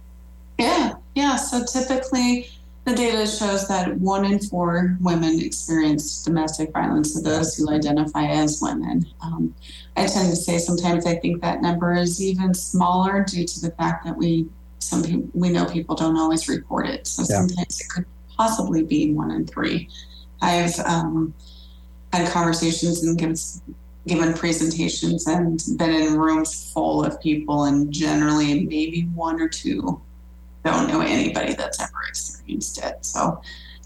Yeah, 0.57 0.93
yeah. 1.15 1.35
So 1.35 1.63
typically, 1.63 2.49
the 2.85 2.95
data 2.95 3.27
shows 3.27 3.67
that 3.67 3.97
one 3.97 4.25
in 4.25 4.39
four 4.39 4.97
women 4.99 5.39
experience 5.39 6.23
domestic 6.23 6.73
violence 6.73 7.17
of 7.17 7.23
those 7.23 7.55
who 7.55 7.69
identify 7.71 8.25
as 8.25 8.59
women. 8.61 9.05
Um, 9.21 9.53
I 9.95 10.07
tend 10.07 10.29
to 10.29 10.35
say 10.35 10.57
sometimes 10.57 11.05
I 11.05 11.15
think 11.15 11.41
that 11.41 11.61
number 11.61 11.93
is 11.93 12.21
even 12.21 12.53
smaller 12.53 13.23
due 13.23 13.45
to 13.45 13.61
the 13.61 13.71
fact 13.71 14.05
that 14.05 14.17
we 14.17 14.47
some 14.79 15.03
people, 15.03 15.29
we 15.33 15.49
know 15.49 15.65
people 15.65 15.95
don't 15.95 16.17
always 16.17 16.47
report 16.47 16.87
it. 16.87 17.05
So 17.05 17.21
yeah. 17.21 17.41
sometimes 17.41 17.79
it 17.79 17.89
could 17.89 18.05
possibly 18.37 18.83
be 18.83 19.13
one 19.13 19.31
in 19.31 19.45
three. 19.45 19.89
I've 20.41 20.79
um, 20.79 21.33
had 22.13 22.31
conversations 22.31 23.03
and 23.03 23.17
given, 23.17 23.35
given 24.07 24.33
presentations 24.33 25.27
and 25.27 25.63
been 25.77 25.91
in 25.91 26.17
rooms 26.17 26.71
full 26.71 27.03
of 27.03 27.21
people, 27.21 27.65
and 27.65 27.91
generally, 27.91 28.65
maybe 28.65 29.09
one 29.13 29.39
or 29.39 29.47
two 29.47 30.01
don't 30.63 30.87
know 30.87 31.01
anybody 31.01 31.53
that's 31.53 31.79
ever 31.79 31.91
experienced 32.07 32.83
it. 32.83 33.05
So 33.05 33.41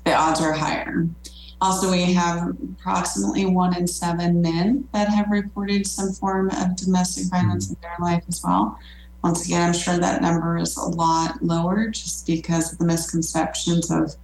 the 0.06 0.14
odds 0.14 0.42
are 0.42 0.54
higher. 0.54 1.08
Also, 1.62 1.92
we 1.92 2.12
have 2.14 2.50
approximately 2.50 3.46
one 3.46 3.76
in 3.78 3.88
seven 3.88 4.42
men 4.42 4.88
that 4.92 5.08
have 5.08 5.30
reported 5.30 5.88
some 5.88 6.12
form 6.12 6.50
of 6.50 6.76
domestic 6.76 7.28
violence 7.30 7.70
in 7.70 7.78
their 7.82 7.96
life 8.02 8.24
as 8.28 8.44
well. 8.44 8.78
Once 9.24 9.46
again, 9.46 9.70
I'm 9.70 9.74
sure 9.74 9.98
that 9.98 10.22
number 10.22 10.58
is 10.58 10.76
a 10.76 10.84
lot 10.84 11.42
lower 11.42 11.88
just 11.88 12.28
because 12.28 12.74
of 12.74 12.80
the 12.80 12.86
misconceptions 12.86 13.90
of 13.90 14.16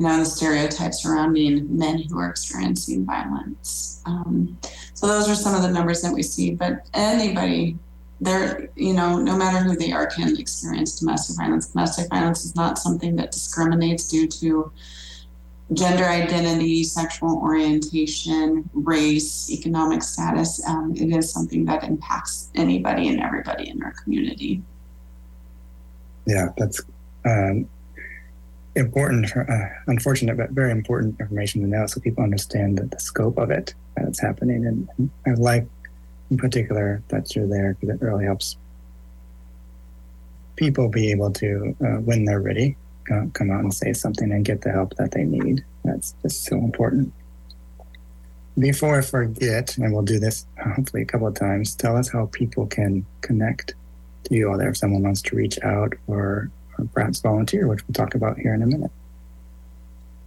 you 0.00 0.06
know 0.06 0.16
the 0.16 0.24
stereotypes 0.24 1.02
surrounding 1.02 1.76
men 1.76 2.02
who 2.08 2.18
are 2.18 2.30
experiencing 2.30 3.04
violence. 3.04 4.02
Um, 4.06 4.58
so 4.94 5.06
those 5.06 5.28
are 5.28 5.34
some 5.34 5.54
of 5.54 5.60
the 5.60 5.70
numbers 5.70 6.00
that 6.00 6.10
we 6.10 6.22
see. 6.22 6.54
But 6.54 6.88
anybody, 6.94 7.76
there, 8.18 8.70
you 8.76 8.94
know, 8.94 9.18
no 9.18 9.36
matter 9.36 9.58
who 9.58 9.76
they 9.76 9.92
are, 9.92 10.06
can 10.06 10.40
experience 10.40 10.98
domestic 10.98 11.36
violence. 11.36 11.68
Domestic 11.68 12.08
violence 12.08 12.46
is 12.46 12.56
not 12.56 12.78
something 12.78 13.14
that 13.16 13.30
discriminates 13.30 14.08
due 14.08 14.26
to 14.26 14.72
gender 15.74 16.04
identity, 16.04 16.82
sexual 16.82 17.36
orientation, 17.36 18.70
race, 18.72 19.50
economic 19.50 20.02
status. 20.02 20.66
Um, 20.66 20.94
it 20.96 21.14
is 21.14 21.30
something 21.30 21.66
that 21.66 21.84
impacts 21.84 22.50
anybody 22.54 23.08
and 23.08 23.20
everybody 23.20 23.68
in 23.68 23.82
our 23.82 23.92
community. 24.02 24.62
Yeah, 26.24 26.48
that's 26.56 26.80
um, 27.26 27.68
important, 28.80 29.30
uh, 29.36 29.66
unfortunate, 29.86 30.36
but 30.36 30.50
very 30.50 30.72
important 30.72 31.20
information 31.20 31.62
to 31.62 31.68
know 31.68 31.86
so 31.86 32.00
people 32.00 32.24
understand 32.24 32.78
the, 32.78 32.84
the 32.84 32.98
scope 32.98 33.38
of 33.38 33.50
it 33.50 33.74
that's 33.96 34.20
happening. 34.20 34.66
And, 34.66 34.88
and 34.98 35.10
I 35.26 35.34
like, 35.34 35.66
in 36.30 36.36
particular, 36.36 37.02
that 37.08 37.36
you're 37.36 37.46
there 37.46 37.76
because 37.80 37.94
it 37.94 38.04
really 38.04 38.24
helps 38.24 38.56
people 40.56 40.88
be 40.88 41.10
able 41.10 41.30
to, 41.32 41.76
uh, 41.84 42.00
when 42.00 42.24
they're 42.24 42.40
ready, 42.40 42.76
come 43.32 43.50
out 43.50 43.60
and 43.60 43.74
say 43.74 43.92
something 43.92 44.30
and 44.30 44.44
get 44.44 44.62
the 44.62 44.70
help 44.70 44.94
that 44.96 45.12
they 45.12 45.24
need. 45.24 45.64
That's 45.84 46.14
just 46.22 46.44
so 46.44 46.56
important. 46.56 47.12
Before 48.58 48.98
I 48.98 49.00
forget, 49.02 49.76
and 49.78 49.92
we'll 49.92 50.02
do 50.02 50.18
this 50.18 50.46
hopefully 50.76 51.02
a 51.02 51.06
couple 51.06 51.26
of 51.26 51.34
times, 51.34 51.74
tell 51.74 51.96
us 51.96 52.08
how 52.08 52.26
people 52.26 52.66
can 52.66 53.06
connect 53.22 53.74
to 54.24 54.34
you 54.34 54.50
all 54.50 54.58
there 54.58 54.68
if 54.70 54.76
someone 54.76 55.02
wants 55.02 55.22
to 55.22 55.36
reach 55.36 55.58
out 55.62 55.94
or 56.06 56.50
Uh, 56.80 56.84
perhaps 56.92 57.20
volunteer, 57.20 57.66
which 57.66 57.86
we'll 57.86 57.94
talk 57.94 58.14
about 58.14 58.38
here 58.38 58.54
in 58.54 58.62
a 58.62 58.66
minute. 58.66 58.90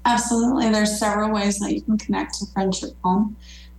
Absolutely. 0.05 0.69
There's 0.69 0.99
several 0.99 1.31
ways 1.31 1.59
that 1.59 1.73
you 1.73 1.81
can 1.81 1.97
connect 1.97 2.35
to 2.39 2.45
Friendship 2.53 2.91
Home. 3.03 3.35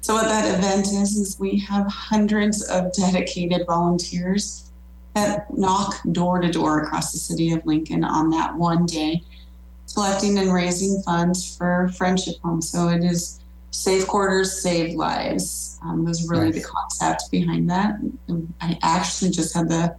So 0.00 0.14
what 0.14 0.24
that 0.24 0.58
event 0.58 0.88
is 0.88 1.16
is 1.16 1.38
we 1.38 1.56
have 1.60 1.86
hundreds 1.86 2.62
of 2.68 2.92
dedicated 2.94 3.64
volunteers 3.68 4.69
knock 5.14 5.96
door 6.12 6.40
to 6.40 6.50
door 6.50 6.82
across 6.82 7.12
the 7.12 7.18
city 7.18 7.52
of 7.52 7.64
Lincoln 7.66 8.04
on 8.04 8.30
that 8.30 8.54
one 8.54 8.86
day, 8.86 9.22
collecting 9.92 10.38
and 10.38 10.52
raising 10.52 11.02
funds 11.02 11.56
for 11.56 11.90
Friendship 11.96 12.36
Home. 12.42 12.62
So 12.62 12.88
it 12.88 13.02
is 13.02 13.40
Safe 13.70 14.06
Quarters, 14.06 14.62
Save 14.62 14.94
Lives. 14.94 15.78
Um, 15.82 16.04
was 16.04 16.28
really 16.28 16.50
nice. 16.50 16.62
the 16.62 16.68
concept 16.68 17.30
behind 17.30 17.70
that. 17.70 17.96
I 18.60 18.78
actually 18.82 19.30
just 19.30 19.54
had 19.54 19.68
the 19.68 19.96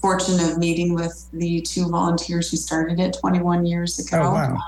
fortune 0.00 0.38
of 0.40 0.58
meeting 0.58 0.94
with 0.94 1.28
the 1.32 1.60
two 1.62 1.88
volunteers 1.88 2.50
who 2.50 2.56
started 2.56 3.00
it 3.00 3.16
21 3.20 3.66
years 3.66 3.98
ago. 3.98 4.22
Oh, 4.22 4.32
wow. 4.32 4.58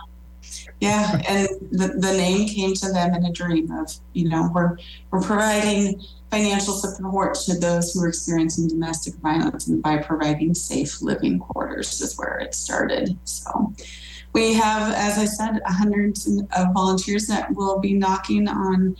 Yeah, 0.80 1.20
and 1.28 1.48
the, 1.72 1.88
the 1.98 2.12
name 2.12 2.48
came 2.48 2.74
to 2.74 2.92
them 2.92 3.14
in 3.14 3.24
a 3.24 3.32
dream 3.32 3.70
of, 3.72 3.92
you 4.12 4.28
know, 4.28 4.48
we're 4.54 4.76
we're 5.10 5.20
providing 5.20 6.00
financial 6.30 6.74
support 6.74 7.34
to 7.34 7.54
those 7.54 7.92
who 7.92 8.02
are 8.02 8.08
experiencing 8.08 8.68
domestic 8.68 9.14
violence 9.16 9.66
and 9.66 9.82
by 9.82 9.96
providing 9.96 10.54
safe 10.54 11.00
living 11.00 11.38
quarters 11.38 12.00
is 12.00 12.16
where 12.18 12.38
it 12.38 12.54
started. 12.54 13.18
So 13.24 13.72
we 14.32 14.52
have, 14.54 14.94
as 14.94 15.18
I 15.18 15.24
said, 15.24 15.60
hundreds 15.66 16.28
of 16.28 16.74
volunteers 16.74 17.26
that 17.28 17.54
will 17.54 17.80
be 17.80 17.94
knocking 17.94 18.46
on 18.46 18.96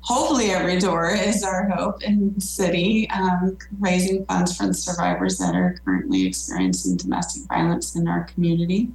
hopefully 0.00 0.50
every 0.50 0.78
door 0.78 1.10
is 1.10 1.42
our 1.42 1.68
hope 1.68 2.02
in 2.02 2.32
the 2.34 2.40
city, 2.40 3.10
um, 3.10 3.58
raising 3.80 4.24
funds 4.26 4.56
for 4.56 4.66
the 4.66 4.74
survivors 4.74 5.36
that 5.38 5.54
are 5.54 5.76
currently 5.84 6.26
experiencing 6.26 6.96
domestic 6.96 7.42
violence 7.48 7.96
in 7.96 8.06
our 8.06 8.24
community. 8.24 8.88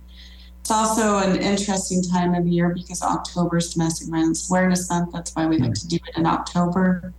It's 0.61 0.71
also 0.71 1.17
an 1.17 1.41
interesting 1.41 2.03
time 2.03 2.35
of 2.35 2.45
the 2.45 2.51
year 2.51 2.69
because 2.69 3.01
October 3.01 3.57
is 3.57 3.73
Domestic 3.73 4.09
Violence 4.09 4.49
Awareness 4.49 4.89
Month. 4.89 5.11
That's 5.11 5.35
why 5.35 5.47
we 5.47 5.57
like 5.57 5.73
to 5.73 5.87
do 5.87 5.95
it 5.95 6.15
in 6.17 6.27
October. 6.27 7.13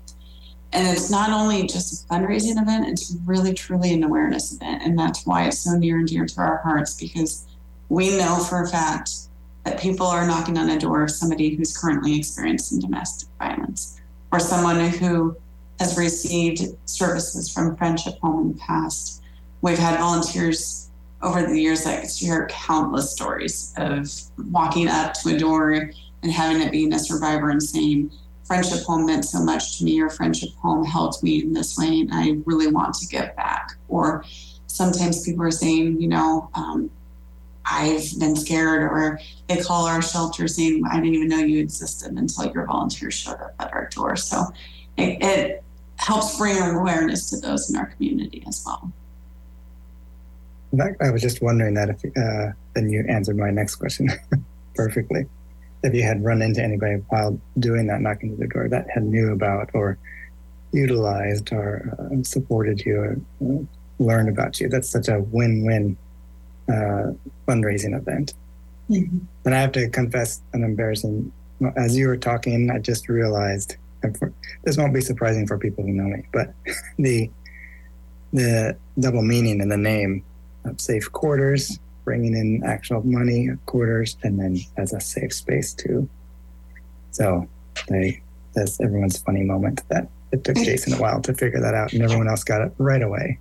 And 0.73 0.87
it's 0.89 1.11
not 1.11 1.31
only 1.31 1.67
just 1.67 2.05
a 2.05 2.09
fundraising 2.09 2.63
event, 2.63 2.89
it's 2.89 3.17
really, 3.27 3.53
truly 3.53 3.93
an 3.93 4.05
awareness 4.05 4.55
event. 4.55 4.85
And 4.85 4.97
that's 4.97 5.27
why 5.27 5.47
it's 5.47 5.59
so 5.59 5.73
near 5.73 5.99
and 5.99 6.07
dear 6.07 6.25
to 6.25 6.41
our 6.41 6.59
hearts 6.59 6.95
because 6.95 7.47
we 7.89 8.17
know 8.17 8.39
for 8.39 8.63
a 8.63 8.69
fact 8.69 9.11
that 9.65 9.79
people 9.79 10.07
are 10.07 10.27
knocking 10.27 10.57
on 10.57 10.71
a 10.71 10.79
door 10.79 11.03
of 11.03 11.11
somebody 11.11 11.55
who's 11.57 11.77
currently 11.77 12.17
experiencing 12.17 12.79
domestic 12.79 13.29
violence 13.41 14.01
or 14.31 14.39
someone 14.39 14.89
who 14.89 15.37
has 15.81 15.99
received 15.99 16.63
services 16.85 17.53
from 17.53 17.77
Friendship 17.77 18.19
Home 18.21 18.41
in 18.41 18.53
the 18.53 18.59
past. 18.61 19.21
We've 19.63 19.79
had 19.79 19.99
volunteers 19.99 20.91
over 21.23 21.43
the 21.43 21.59
years, 21.59 21.87
I 21.87 22.05
hear 22.05 22.49
countless 22.51 23.13
stories 23.13 23.73
of 23.77 24.11
walking 24.51 24.89
up 24.89 25.15
to 25.15 25.35
a 25.35 25.39
door 25.39 25.73
and 26.23 26.33
having 26.33 26.61
it 26.61 26.73
being 26.73 26.93
a 26.93 26.99
survivor 26.99 27.51
and 27.51 27.63
saying, 27.63 28.11
Friendship 28.45 28.83
Home 28.85 29.07
meant 29.07 29.25
so 29.25 29.43
much 29.43 29.79
to 29.79 29.85
me, 29.85 30.01
or 30.01 30.11
Friendship 30.11 30.51
Home 30.63 30.85
helped 30.85 31.23
me 31.23 31.43
in 31.43 31.53
this 31.53 31.79
way, 31.79 32.01
and 32.01 32.11
I 32.13 32.37
really 32.45 32.67
want 32.67 32.95
to 32.95 33.07
give 33.07 33.35
back. 33.37 33.77
Or 33.89 34.25
sometimes 34.67 35.25
people 35.25 35.45
are 35.45 35.51
saying, 35.51 36.01
you 36.01 36.09
know, 36.09 36.51
um, 36.55 36.91
I've 37.65 38.19
been 38.19 38.35
scared, 38.35 38.83
or 38.83 39.21
they 39.49 39.63
call 39.63 39.87
our 39.87 40.03
shelter 40.03 40.49
saying, 40.49 40.83
I 40.91 40.97
didn't 40.97 41.15
even 41.15 41.29
know 41.29 41.39
you 41.39 41.61
existed 41.61 42.13
until 42.13 42.53
your 42.53 42.67
volunteers 42.67 43.15
showed 43.15 43.41
up 43.41 43.55
at 43.61 43.73
our 43.73 43.89
door. 43.89 44.17
So 44.17 44.45
it, 44.97 45.23
it 45.23 45.65
helps 45.97 46.37
bring 46.37 46.59
awareness 46.59 47.31
to 47.31 47.37
those 47.39 47.71
in 47.71 47.77
our 47.77 47.87
community 47.87 48.43
as 48.47 48.65
well. 48.67 48.93
I 51.01 51.11
was 51.11 51.21
just 51.21 51.43
wondering 51.43 51.75
that 51.75 51.91
if 51.91 52.05
uh, 52.17 52.53
then 52.75 52.89
you 52.89 53.05
answered 53.09 53.37
my 53.37 53.51
next 53.51 53.77
question 53.77 54.11
perfectly. 54.75 55.27
If 55.83 55.95
you 55.95 56.03
had 56.03 56.25
run 56.25 56.43
into 56.43 56.63
anybody 56.63 57.03
while 57.09 57.39
doing 57.59 57.89
that, 57.89 58.01
knocking 58.01 58.31
to 58.31 58.37
the 58.37 58.47
door, 58.47 58.69
that 58.69 58.89
had 58.89 59.03
knew 59.03 59.33
about 59.33 59.71
or 59.75 59.99
utilized 60.73 61.53
or 61.53 61.95
uh, 61.99 62.23
supported 62.23 62.81
you 62.87 62.97
or 62.97 63.21
uh, 63.43 63.59
learned 63.99 64.29
about 64.29 64.61
you, 64.61 64.69
that's 64.69 64.89
such 64.89 65.09
a 65.09 65.21
win-win 65.21 65.97
uh, 66.69 67.13
fundraising 67.47 67.97
event. 67.99 68.35
Mm-hmm. 68.89 69.19
And 69.45 69.55
I 69.55 69.61
have 69.61 69.73
to 69.73 69.89
confess 69.91 70.41
an 70.53 70.63
embarrassing 70.63 71.33
as 71.77 71.97
you 71.97 72.09
were 72.09 72.17
talking, 72.17 72.71
I 72.71 72.79
just 72.79 73.09
realized 73.09 73.77
for, 74.19 74.33
this 74.65 74.77
won't 74.77 74.93
be 74.93 75.01
surprising 75.01 75.47
for 75.47 75.59
people 75.59 75.85
who 75.85 75.93
know 75.93 76.05
me, 76.05 76.25
but 76.33 76.53
the 76.99 77.31
the 78.35 78.75
double 78.99 79.21
meaning 79.21 79.61
in 79.61 79.69
the 79.69 79.77
name 79.77 80.25
of 80.65 80.81
safe 80.81 81.11
quarters, 81.13 81.79
bringing 82.05 82.37
in 82.37 82.63
actual 82.65 83.03
money 83.05 83.49
quarters, 83.67 84.17
and 84.23 84.39
then 84.39 84.59
as 84.77 84.93
a 84.93 85.01
safe 85.01 85.33
space 85.33 85.75
too. 85.75 86.09
So 87.11 87.49
they 87.89 88.23
that's 88.55 88.81
everyone's 88.81 89.19
funny 89.19 89.43
moment 89.43 89.83
that 89.89 90.09
it 90.31 90.45
took 90.45 90.57
Jason 90.65 90.95
a 90.95 90.97
while 90.97 91.21
to 91.23 91.35
figure 91.35 91.61
that 91.61 91.75
out, 91.75 91.93
and 91.93 92.03
everyone 92.03 92.29
else 92.29 92.45
got 92.45 92.63
it 92.63 92.73
right 92.79 93.03
away. 93.03 93.39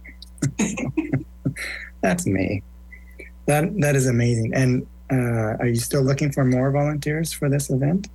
that's 2.02 2.26
me. 2.26 2.64
That 3.46 3.80
that 3.80 3.96
is 3.96 4.08
amazing. 4.08 4.54
And 4.54 4.88
uh, 5.12 5.58
are 5.60 5.68
you 5.68 5.76
still 5.76 6.04
looking 6.04 6.32
for 6.32 6.46
more 6.46 6.72
volunteers 6.72 7.34
for 7.34 7.50
this 7.50 7.70
event? 7.70 8.10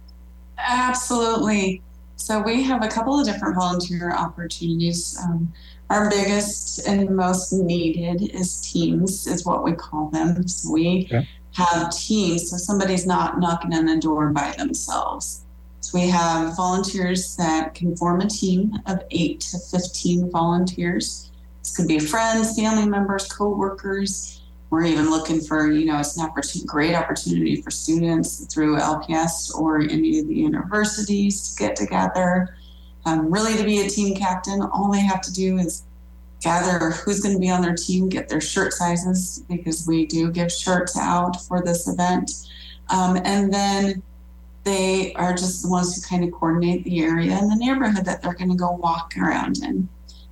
Absolutely. 0.58 1.82
So 2.16 2.40
we 2.40 2.62
have 2.62 2.82
a 2.82 2.88
couple 2.88 3.18
of 3.20 3.26
different 3.26 3.54
volunteer 3.54 4.10
opportunities. 4.12 5.18
Um, 5.22 5.52
our 5.90 6.10
biggest 6.10 6.86
and 6.86 7.08
most 7.14 7.52
needed 7.52 8.34
is 8.34 8.60
teams, 8.60 9.26
is 9.26 9.44
what 9.44 9.64
we 9.64 9.72
call 9.72 10.10
them. 10.10 10.46
So 10.48 10.72
we 10.72 11.06
okay. 11.06 11.28
have 11.54 11.94
teams, 11.96 12.50
so 12.50 12.56
somebody's 12.56 13.06
not 13.06 13.38
knocking 13.38 13.74
on 13.74 13.86
the 13.86 13.96
door 13.96 14.30
by 14.30 14.54
themselves. 14.58 15.44
So 15.80 15.98
we 15.98 16.08
have 16.08 16.56
volunteers 16.56 17.36
that 17.36 17.74
can 17.74 17.96
form 17.96 18.20
a 18.20 18.26
team 18.26 18.74
of 18.86 19.04
eight 19.12 19.40
to 19.40 19.58
15 19.58 20.30
volunteers. 20.30 21.30
This 21.60 21.76
could 21.76 21.86
be 21.86 22.00
friends, 22.00 22.58
family 22.58 22.88
members, 22.88 23.30
co-workers. 23.30 24.42
We're 24.70 24.84
even 24.84 25.10
looking 25.10 25.40
for, 25.40 25.70
you 25.70 25.84
know, 25.84 26.00
it's 26.00 26.16
an 26.16 26.26
opportunity, 26.26 26.66
great 26.66 26.96
opportunity 26.96 27.62
for 27.62 27.70
students 27.70 28.52
through 28.52 28.78
LPS 28.78 29.54
or 29.54 29.80
any 29.80 30.18
of 30.18 30.26
the 30.26 30.34
universities 30.34 31.54
to 31.54 31.62
get 31.62 31.76
together. 31.76 32.56
Um, 33.06 33.32
really, 33.32 33.56
to 33.56 33.64
be 33.64 33.80
a 33.80 33.88
team 33.88 34.14
captain, 34.16 34.60
all 34.60 34.90
they 34.92 35.00
have 35.00 35.20
to 35.22 35.32
do 35.32 35.58
is 35.58 35.84
gather 36.42 36.90
who's 36.90 37.20
going 37.20 37.34
to 37.34 37.40
be 37.40 37.48
on 37.48 37.62
their 37.62 37.74
team, 37.74 38.08
get 38.08 38.28
their 38.28 38.40
shirt 38.40 38.72
sizes 38.72 39.44
because 39.48 39.86
we 39.86 40.06
do 40.06 40.30
give 40.30 40.52
shirts 40.52 40.98
out 40.98 41.40
for 41.46 41.62
this 41.62 41.88
event. 41.88 42.30
Um, 42.90 43.16
and 43.24 43.52
then 43.52 44.02
they 44.64 45.14
are 45.14 45.32
just 45.32 45.62
the 45.62 45.68
ones 45.68 45.94
who 45.94 46.02
kind 46.02 46.24
of 46.24 46.32
coordinate 46.32 46.84
the 46.84 47.00
area 47.00 47.32
and 47.32 47.50
the 47.50 47.56
neighborhood 47.56 48.04
that 48.04 48.20
they're 48.20 48.34
going 48.34 48.50
to 48.50 48.56
go 48.56 48.72
walk 48.72 49.14
around 49.16 49.62
in. 49.62 49.88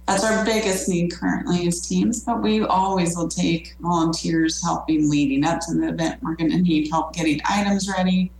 That's 0.06 0.24
our 0.24 0.44
biggest 0.44 0.88
need 0.88 1.12
currently 1.12 1.66
is 1.66 1.80
teams, 1.80 2.24
but 2.24 2.42
we 2.42 2.62
always 2.62 3.16
will 3.16 3.28
take 3.28 3.74
volunteers 3.80 4.62
helping 4.62 5.08
leading 5.08 5.44
up 5.44 5.60
to 5.60 5.74
the 5.74 5.88
event. 5.88 6.22
We're 6.22 6.34
going 6.34 6.50
to 6.50 6.58
need 6.58 6.90
help 6.90 7.14
getting 7.14 7.40
items 7.48 7.88
ready, 7.88 8.30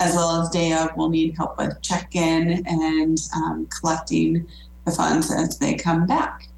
as 0.00 0.14
well 0.14 0.42
as 0.42 0.48
day 0.48 0.72
of, 0.72 0.90
we'll 0.96 1.10
need 1.10 1.36
help 1.36 1.58
with 1.58 1.80
check 1.82 2.16
in 2.16 2.66
and 2.66 3.18
um, 3.36 3.66
collecting 3.66 4.48
the 4.86 4.90
funds 4.90 5.30
as 5.30 5.58
they 5.58 5.74
come 5.74 6.06
back. 6.06 6.48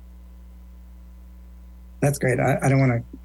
That's 2.00 2.18
great. 2.18 2.40
I, 2.40 2.58
I 2.62 2.68
don't 2.68 2.80
want 2.80 3.04
to 3.04 3.18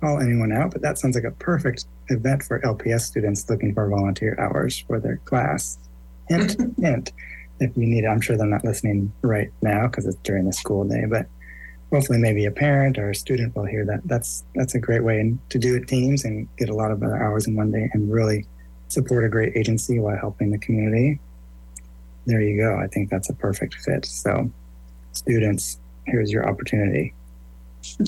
call 0.00 0.20
anyone 0.20 0.52
out, 0.52 0.72
but 0.72 0.82
that 0.82 0.98
sounds 0.98 1.14
like 1.14 1.24
a 1.24 1.30
perfect 1.30 1.86
event 2.08 2.42
for 2.42 2.60
LPS 2.60 3.02
students 3.02 3.48
looking 3.48 3.72
for 3.72 3.88
volunteer 3.88 4.38
hours 4.38 4.78
for 4.78 5.00
their 5.00 5.16
class. 5.24 5.78
Hint, 6.28 6.56
hint. 6.80 7.12
If 7.60 7.76
you 7.76 7.86
need 7.86 8.04
it, 8.04 8.08
I'm 8.08 8.20
sure 8.20 8.36
they're 8.36 8.46
not 8.46 8.64
listening 8.64 9.12
right 9.22 9.50
now 9.62 9.86
because 9.86 10.06
it's 10.06 10.16
during 10.22 10.46
the 10.46 10.52
school 10.52 10.84
day, 10.84 11.04
but 11.08 11.26
hopefully 11.90 12.18
maybe 12.18 12.44
a 12.44 12.50
parent 12.50 12.98
or 12.98 13.10
a 13.10 13.14
student 13.14 13.54
will 13.54 13.66
hear 13.66 13.84
that. 13.86 14.00
That's 14.04 14.44
that's 14.54 14.74
a 14.74 14.80
great 14.80 15.04
way 15.04 15.34
to 15.50 15.58
do 15.58 15.76
it 15.76 15.86
teams 15.86 16.24
and 16.24 16.48
get 16.56 16.68
a 16.68 16.74
lot 16.74 16.90
of 16.90 17.02
hours 17.02 17.46
in 17.46 17.54
one 17.54 17.70
day 17.70 17.88
and 17.92 18.10
really 18.10 18.46
support 18.92 19.24
a 19.24 19.28
great 19.28 19.56
agency 19.56 19.98
while 19.98 20.16
helping 20.16 20.50
the 20.50 20.58
community. 20.58 21.18
There 22.26 22.40
you 22.40 22.56
go. 22.56 22.76
I 22.76 22.86
think 22.86 23.10
that's 23.10 23.30
a 23.30 23.34
perfect 23.34 23.74
fit. 23.74 24.04
So, 24.04 24.50
students, 25.12 25.78
here's 26.06 26.30
your 26.30 26.48
opportunity. 26.48 27.14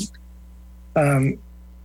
Um, 0.97 1.38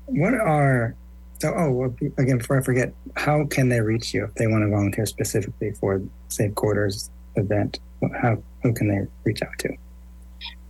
what 0.05 0.35
are 0.35 0.93
so? 1.41 1.51
Oh, 1.55 1.85
again, 2.19 2.37
before 2.37 2.59
I 2.59 2.61
forget, 2.61 2.93
how 3.15 3.45
can 3.45 3.69
they 3.69 3.81
reach 3.81 4.13
you 4.13 4.23
if 4.25 4.35
they 4.35 4.45
want 4.45 4.63
to 4.63 4.69
volunteer 4.69 5.07
specifically 5.07 5.71
for 5.71 5.99
Safe 6.27 6.53
Quarters 6.53 7.09
event? 7.35 7.79
How 8.21 8.37
who 8.61 8.71
can 8.71 8.87
they 8.87 9.07
reach 9.23 9.41
out 9.41 9.57
to? 9.59 9.69
A 9.69 9.77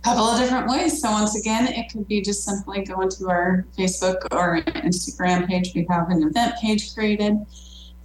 couple 0.02 0.24
of 0.24 0.40
different 0.40 0.68
ways. 0.68 1.02
So 1.02 1.10
once 1.10 1.38
again, 1.38 1.66
it 1.66 1.90
could 1.92 2.08
be 2.08 2.22
just 2.22 2.44
simply 2.44 2.82
going 2.82 3.10
to 3.10 3.28
our 3.28 3.66
Facebook 3.76 4.26
or 4.32 4.62
Instagram 4.62 5.46
page. 5.46 5.72
We 5.74 5.86
have 5.90 6.08
an 6.08 6.22
event 6.22 6.54
page 6.62 6.94
created. 6.94 7.36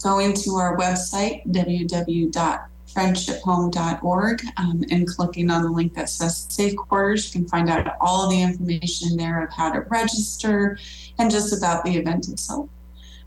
Going 0.06 0.34
to 0.36 0.52
our 0.58 0.78
website, 0.78 1.44
www.friendshiphome.org, 1.48 4.42
um, 4.58 4.84
and 4.92 5.08
clicking 5.08 5.50
on 5.50 5.64
the 5.64 5.72
link 5.72 5.96
that 5.96 6.12
says 6.12 6.46
Safe 6.48 6.76
Quarters. 6.76 7.34
You 7.34 7.42
can 7.42 7.50
find 7.50 7.72
out 7.72 7.96
all 8.00 8.30
the 8.30 8.40
information 8.40 9.18
there 9.18 9.44
of 9.44 9.52
how 9.52 9.72
to 9.72 9.80
register 9.90 10.78
and 11.18 11.32
just 11.32 11.58
about 11.58 11.84
the 11.84 11.98
event 11.98 12.30
itself. 12.30 12.70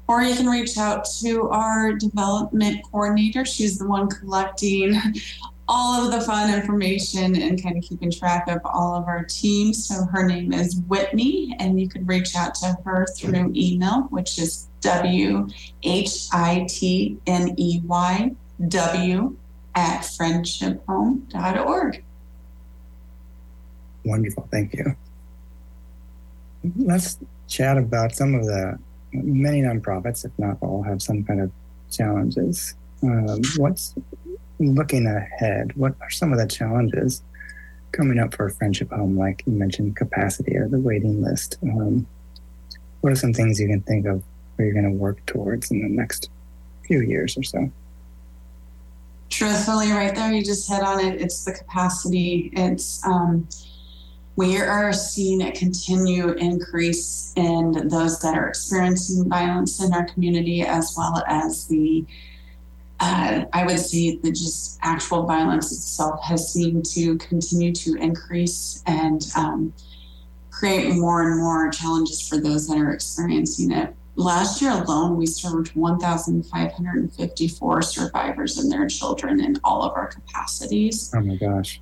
Or 0.07 0.23
you 0.23 0.37
can 0.37 0.47
reach 0.47 0.79
out 0.79 1.05
to 1.21 1.49
our 1.49 1.95
development 1.95 2.85
coordinator. 2.89 3.45
She's 3.45 3.79
the 3.79 3.89
one 3.89 4.09
collecting 4.09 4.95
all 5.69 6.05
of 6.05 6.13
the 6.13 6.21
fun 6.21 6.53
information 6.53 7.37
and 7.37 7.63
kind 7.63 7.77
of 7.77 7.85
keeping 7.85 8.11
track 8.11 8.49
of 8.49 8.61
all 8.65 8.95
of 8.95 9.07
our 9.07 9.25
teams. 9.25 9.87
So 9.87 10.07
her 10.07 10.27
name 10.27 10.53
is 10.53 10.81
Whitney, 10.89 11.55
and 11.59 11.81
you 11.81 11.89
can 11.89 12.07
reach 12.07 12.35
out 12.35 12.55
to 12.57 12.77
her 12.85 13.07
through 13.17 13.53
email, 13.55 14.03
which 14.11 14.39
is 14.39 14.69
W 14.81 15.49
H 15.83 16.29
I 16.33 16.67
T 16.69 17.19
N 17.27 17.55
E 17.59 17.81
Y 17.85 18.35
W 18.67 19.37
at 19.75 20.01
friendshiphome.org. 20.01 22.05
Wonderful. 24.05 24.49
Thank 24.51 24.75
you. 24.75 24.97
Let's 26.77 27.19
chat 27.47 27.77
about 27.77 28.15
some 28.15 28.35
of 28.35 28.45
the 28.45 28.79
many 29.13 29.63
nonprofits, 29.63 30.25
if 30.25 30.33
not 30.39 30.59
all, 30.61 30.83
have 30.83 31.03
some 31.03 31.25
kind 31.25 31.41
of 31.41 31.51
challenges. 31.91 32.75
Um, 33.03 33.41
what's 33.57 33.95
looking 34.59 35.07
ahead? 35.07 35.77
What 35.77 35.95
are 36.01 36.11
some 36.11 36.33
of 36.33 36.39
the 36.39 36.47
challenges 36.47 37.23
coming 37.93 38.19
up 38.19 38.35
for 38.35 38.49
Friendship 38.51 38.91
Home? 38.91 39.17
Like 39.17 39.43
you 39.47 39.53
mentioned, 39.53 39.97
capacity 39.97 40.57
or 40.57 40.69
the 40.69 40.81
waiting 40.81 41.23
list. 41.23 41.59
Um, 41.63 42.07
what 43.01 43.13
are 43.13 43.17
some 43.17 43.33
things 43.33 43.61
you 43.61 43.69
can 43.69 43.83
think 43.83 44.07
of 44.07 44.23
where 44.57 44.67
you're 44.67 44.75
going 44.75 44.93
to 44.93 44.99
work 44.99 45.25
towards 45.27 45.71
in 45.71 45.83
the 45.83 45.89
next 45.89 46.31
few 46.87 47.01
years 47.01 47.37
or 47.37 47.43
so? 47.43 47.71
truthfully 49.31 49.91
right 49.93 50.15
there 50.15 50.33
you 50.33 50.43
just 50.43 50.69
hit 50.69 50.83
on 50.83 51.01
it 51.01 51.21
it's 51.21 51.45
the 51.45 51.53
capacity 51.53 52.51
it's 52.55 53.05
um, 53.07 53.47
we 54.37 54.57
are 54.57 54.93
seeing 54.93 55.43
a 55.43 55.53
continued 55.53 56.39
increase 56.39 57.33
in 57.37 57.89
those 57.89 58.21
that 58.21 58.37
are 58.37 58.49
experiencing 58.49 59.29
violence 59.29 59.83
in 59.83 59.93
our 59.93 60.07
community 60.07 60.63
as 60.63 60.95
well 60.97 61.23
as 61.27 61.67
the 61.67 62.05
uh, 63.01 63.45
I 63.53 63.65
would 63.65 63.79
say 63.79 64.17
the 64.17 64.31
just 64.31 64.79
actual 64.83 65.25
violence 65.25 65.71
itself 65.73 66.21
has 66.25 66.53
seemed 66.53 66.85
to 66.87 67.17
continue 67.19 67.73
to 67.73 67.95
increase 67.95 68.83
and 68.87 69.25
um, 69.37 69.73
create 70.51 70.97
more 70.97 71.31
and 71.31 71.39
more 71.41 71.71
challenges 71.71 72.29
for 72.29 72.41
those 72.41 72.67
that 72.69 72.79
are 72.79 72.91
experiencing 72.91 73.71
it. 73.71 73.95
Last 74.17 74.61
year 74.61 74.73
alone, 74.73 75.17
we 75.17 75.27
served 75.27 75.77
1,554 75.77 77.83
survivors 77.83 78.59
and 78.59 78.73
their 78.73 78.89
children 78.89 79.41
in 79.41 79.61
all 79.63 79.85
of 79.85 79.93
our 79.93 80.09
capacities. 80.09 81.13
Oh 81.15 81.21
my 81.21 81.37
gosh. 81.37 81.81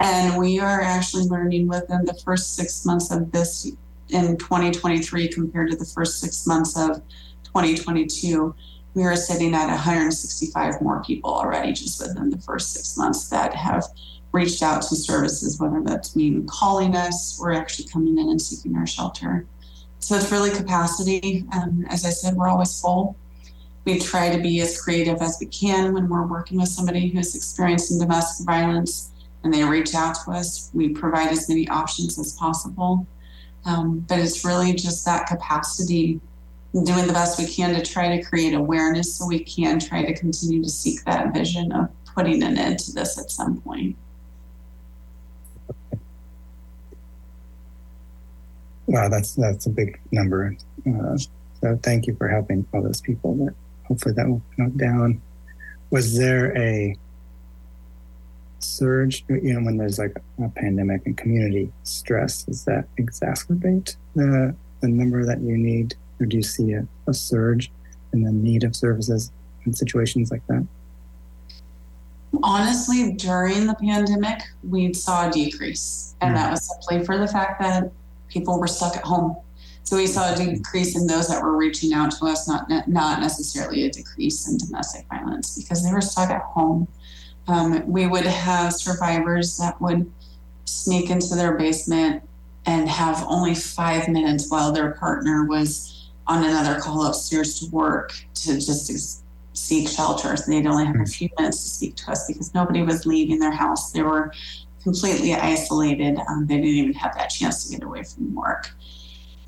And 0.00 0.38
we 0.38 0.58
are 0.60 0.80
actually 0.80 1.24
learning 1.24 1.68
within 1.68 2.06
the 2.06 2.14
first 2.24 2.56
six 2.56 2.86
months 2.86 3.10
of 3.10 3.30
this 3.32 3.70
in 4.08 4.38
2023 4.38 5.28
compared 5.28 5.72
to 5.72 5.76
the 5.76 5.84
first 5.84 6.20
six 6.20 6.46
months 6.46 6.78
of 6.78 7.02
2022. 7.44 8.54
We 8.94 9.04
are 9.04 9.16
sitting 9.16 9.54
at 9.54 9.68
165 9.68 10.80
more 10.80 11.02
people 11.02 11.34
already 11.34 11.72
just 11.72 12.00
within 12.00 12.30
the 12.30 12.38
first 12.38 12.72
six 12.72 12.96
months 12.96 13.28
that 13.28 13.54
have 13.54 13.84
reached 14.32 14.62
out 14.62 14.82
to 14.82 14.96
services, 14.96 15.60
whether 15.60 15.80
that's 15.82 16.16
mean 16.16 16.46
calling 16.46 16.96
us 16.96 17.38
or 17.40 17.52
actually 17.52 17.88
coming 17.88 18.18
in 18.18 18.28
and 18.28 18.40
seeking 18.40 18.76
our 18.76 18.86
shelter. 18.86 19.46
So 19.98 20.16
it's 20.16 20.30
really 20.30 20.50
capacity. 20.50 21.44
Um, 21.52 21.86
as 21.88 22.04
I 22.04 22.10
said, 22.10 22.34
we're 22.34 22.48
always 22.48 22.80
full. 22.80 23.16
We 23.84 23.98
try 23.98 24.34
to 24.34 24.42
be 24.42 24.60
as 24.60 24.80
creative 24.80 25.20
as 25.22 25.38
we 25.40 25.46
can 25.46 25.92
when 25.92 26.08
we're 26.08 26.26
working 26.26 26.58
with 26.58 26.68
somebody 26.68 27.08
who's 27.08 27.34
experiencing 27.34 27.98
domestic 27.98 28.46
violence 28.46 29.12
and 29.42 29.52
they 29.52 29.62
reach 29.62 29.94
out 29.94 30.16
to 30.24 30.32
us. 30.32 30.70
We 30.72 30.90
provide 30.90 31.28
as 31.28 31.48
many 31.48 31.68
options 31.68 32.18
as 32.18 32.32
possible. 32.32 33.06
Um, 33.66 34.00
but 34.00 34.18
it's 34.18 34.44
really 34.44 34.72
just 34.74 35.04
that 35.04 35.26
capacity, 35.26 36.20
doing 36.82 37.06
the 37.06 37.12
best 37.12 37.38
we 37.38 37.46
can 37.46 37.72
to 37.74 37.82
try 37.82 38.16
to 38.16 38.22
create 38.22 38.52
awareness 38.52 39.14
so 39.14 39.26
we 39.26 39.38
can 39.38 39.78
try 39.78 40.04
to 40.04 40.12
continue 40.12 40.60
to 40.60 40.68
seek 40.68 41.04
that 41.04 41.32
vision 41.32 41.70
of 41.70 41.88
putting 42.14 42.42
an 42.42 42.58
end 42.58 42.80
to 42.80 42.92
this 42.92 43.18
at 43.18 43.30
some 43.30 43.60
point. 43.60 43.96
Wow, 48.86 49.08
that's 49.08 49.34
that's 49.34 49.66
a 49.66 49.70
big 49.70 50.00
number. 50.10 50.56
Uh, 50.86 51.16
so 51.60 51.78
thank 51.82 52.06
you 52.06 52.14
for 52.16 52.28
helping 52.28 52.66
all 52.74 52.82
those 52.82 53.00
people. 53.00 53.34
But 53.34 53.54
hopefully 53.86 54.14
that 54.16 54.28
will 54.28 54.42
come 54.56 54.76
down. 54.76 55.22
was 55.90 56.16
there 56.18 56.56
a 56.58 56.96
surge? 58.58 59.24
You 59.28 59.54
know, 59.54 59.60
when 59.60 59.76
there's 59.76 59.98
like 59.98 60.16
a 60.42 60.48
pandemic 60.48 61.06
and 61.06 61.16
community 61.16 61.72
stress, 61.84 62.42
does 62.42 62.64
that 62.64 62.86
exacerbate 62.96 63.96
the 64.14 64.54
the 64.80 64.88
number 64.88 65.24
that 65.24 65.40
you 65.40 65.56
need, 65.56 65.94
or 66.20 66.26
do 66.26 66.36
you 66.36 66.42
see 66.42 66.72
a, 66.72 66.86
a 67.06 67.14
surge 67.14 67.70
in 68.12 68.22
the 68.22 68.32
need 68.32 68.64
of 68.64 68.74
services 68.76 69.32
in 69.66 69.72
situations 69.72 70.30
like 70.30 70.46
that? 70.46 70.66
Honestly, 72.42 73.12
during 73.12 73.66
the 73.66 73.74
pandemic, 73.74 74.42
we 74.68 74.92
saw 74.92 75.28
a 75.28 75.32
decrease, 75.32 76.16
and 76.20 76.36
that 76.36 76.50
was 76.50 76.68
simply 76.68 77.04
for 77.04 77.16
the 77.16 77.28
fact 77.28 77.60
that 77.60 77.90
people 78.28 78.58
were 78.58 78.66
stuck 78.66 78.96
at 78.96 79.04
home. 79.04 79.36
So 79.84 79.96
we 79.96 80.06
saw 80.06 80.32
a 80.32 80.36
decrease 80.36 80.96
in 80.96 81.06
those 81.06 81.28
that 81.28 81.42
were 81.42 81.56
reaching 81.56 81.92
out 81.92 82.10
to 82.12 82.24
us, 82.24 82.48
not 82.48 82.68
not 82.88 83.20
necessarily 83.20 83.84
a 83.84 83.90
decrease 83.90 84.48
in 84.48 84.56
domestic 84.56 85.06
violence 85.08 85.56
because 85.56 85.84
they 85.84 85.92
were 85.92 86.00
stuck 86.00 86.30
at 86.30 86.42
home. 86.42 86.88
Um, 87.46 87.86
we 87.86 88.06
would 88.06 88.24
have 88.24 88.72
survivors 88.72 89.58
that 89.58 89.80
would 89.80 90.10
sneak 90.64 91.10
into 91.10 91.34
their 91.34 91.56
basement 91.56 92.22
and 92.66 92.88
have 92.88 93.22
only 93.28 93.54
five 93.54 94.08
minutes 94.08 94.50
while 94.50 94.72
their 94.72 94.92
partner 94.92 95.44
was 95.44 95.93
on 96.26 96.44
another 96.44 96.80
call 96.80 97.06
upstairs 97.06 97.60
to 97.60 97.70
work 97.70 98.12
to 98.34 98.54
just 98.54 99.24
seek 99.52 99.88
shelter. 99.88 100.36
So 100.36 100.50
they'd 100.50 100.66
only 100.66 100.86
have 100.86 101.00
a 101.00 101.06
few 101.06 101.28
minutes 101.38 101.62
to 101.62 101.68
speak 101.68 101.96
to 101.96 102.12
us 102.12 102.26
because 102.26 102.54
nobody 102.54 102.82
was 102.82 103.06
leaving 103.06 103.38
their 103.38 103.52
house. 103.52 103.92
They 103.92 104.02
were 104.02 104.32
completely 104.82 105.34
isolated. 105.34 106.18
Um, 106.28 106.46
they 106.46 106.56
didn't 106.56 106.70
even 106.70 106.92
have 106.94 107.14
that 107.16 107.28
chance 107.30 107.64
to 107.64 107.76
get 107.76 107.84
away 107.84 108.02
from 108.02 108.34
work. 108.34 108.70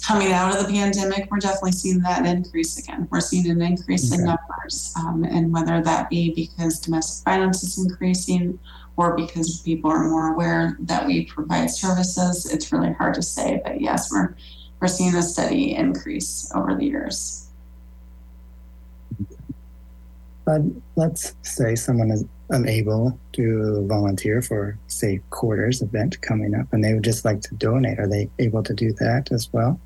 Coming 0.06 0.32
out 0.32 0.54
of 0.54 0.66
the 0.66 0.72
pandemic, 0.72 1.28
we're 1.30 1.38
definitely 1.38 1.72
seeing 1.72 2.00
that 2.00 2.26
increase 2.26 2.78
again. 2.78 3.08
We're 3.10 3.20
seeing 3.20 3.50
an 3.50 3.62
increase 3.62 4.12
okay. 4.12 4.20
in 4.20 4.26
numbers, 4.26 4.92
um, 4.96 5.24
and 5.24 5.52
whether 5.52 5.82
that 5.82 6.10
be 6.10 6.32
because 6.32 6.80
domestic 6.80 7.24
violence 7.24 7.62
is 7.62 7.78
increasing 7.78 8.58
or 8.96 9.16
because 9.16 9.60
people 9.60 9.90
are 9.90 10.08
more 10.08 10.32
aware 10.32 10.76
that 10.80 11.06
we 11.06 11.26
provide 11.26 11.70
services, 11.70 12.50
it's 12.52 12.72
really 12.72 12.92
hard 12.92 13.14
to 13.14 13.22
say. 13.22 13.60
But 13.64 13.80
yes, 13.80 14.10
we're 14.10 14.34
we're 14.80 14.88
seeing 14.88 15.14
a 15.14 15.22
steady 15.22 15.74
increase 15.74 16.50
over 16.54 16.74
the 16.74 16.84
years. 16.84 17.48
But 20.44 20.62
let's 20.94 21.34
say 21.42 21.74
someone 21.74 22.10
is 22.10 22.24
unable 22.50 23.18
to 23.32 23.84
volunteer 23.88 24.40
for 24.40 24.78
Safe 24.86 25.20
Quarters 25.30 25.82
event 25.82 26.20
coming 26.20 26.54
up 26.54 26.72
and 26.72 26.84
they 26.84 26.94
would 26.94 27.02
just 27.02 27.24
like 27.24 27.40
to 27.42 27.54
donate. 27.56 27.98
Are 27.98 28.06
they 28.06 28.30
able 28.38 28.62
to 28.62 28.72
do 28.72 28.92
that 28.94 29.32
as 29.32 29.52
well? 29.52 29.80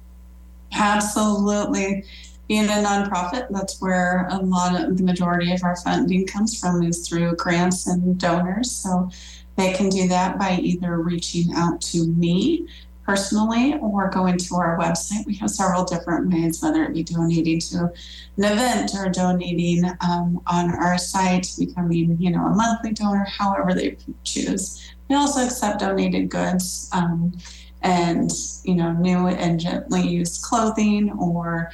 Absolutely. 0.72 2.05
Being 2.46 2.66
a 2.66 2.83
nonprofit 2.83 3.46
that's 3.50 3.81
where 3.81 4.26
a 4.31 4.38
lot 4.38 4.79
of 4.79 4.98
the 4.98 5.05
majority 5.05 5.53
of 5.53 5.62
our 5.62 5.76
funding 5.76 6.26
comes 6.26 6.59
from 6.59 6.83
is 6.83 7.09
through 7.09 7.37
grants 7.37 7.87
and 7.87 8.18
donors. 8.18 8.70
So 8.70 9.09
they 9.57 9.72
can 9.72 9.88
do 9.88 10.09
that 10.09 10.38
by 10.38 10.57
either 10.57 10.98
reaching 10.98 11.55
out 11.55 11.81
to 11.83 12.07
me 12.07 12.68
personally 13.11 13.75
or 13.81 14.09
going 14.09 14.38
to 14.38 14.55
our 14.55 14.79
website. 14.79 15.27
We 15.27 15.35
have 15.37 15.51
several 15.51 15.85
different 15.85 16.33
ways, 16.33 16.62
whether 16.62 16.85
it 16.85 16.94
be 16.94 17.03
donating 17.03 17.59
to 17.59 17.92
an 18.37 18.44
event 18.44 18.92
or 18.96 19.09
donating 19.09 19.85
um, 20.01 20.40
on 20.46 20.70
our 20.70 20.96
site, 20.96 21.49
becoming, 21.59 22.16
you 22.20 22.31
know, 22.31 22.46
a 22.46 22.55
monthly 22.55 22.92
donor, 22.92 23.25
however 23.25 23.75
they 23.75 23.96
choose. 24.23 24.94
We 25.09 25.16
also 25.16 25.44
accept 25.44 25.81
donated 25.81 26.31
goods 26.31 26.88
um, 26.92 27.33
and, 27.83 28.31
you 28.62 28.77
know, 28.77 28.92
new 28.92 29.27
and 29.27 29.59
gently 29.59 30.03
used 30.03 30.42
clothing 30.42 31.11
or 31.18 31.73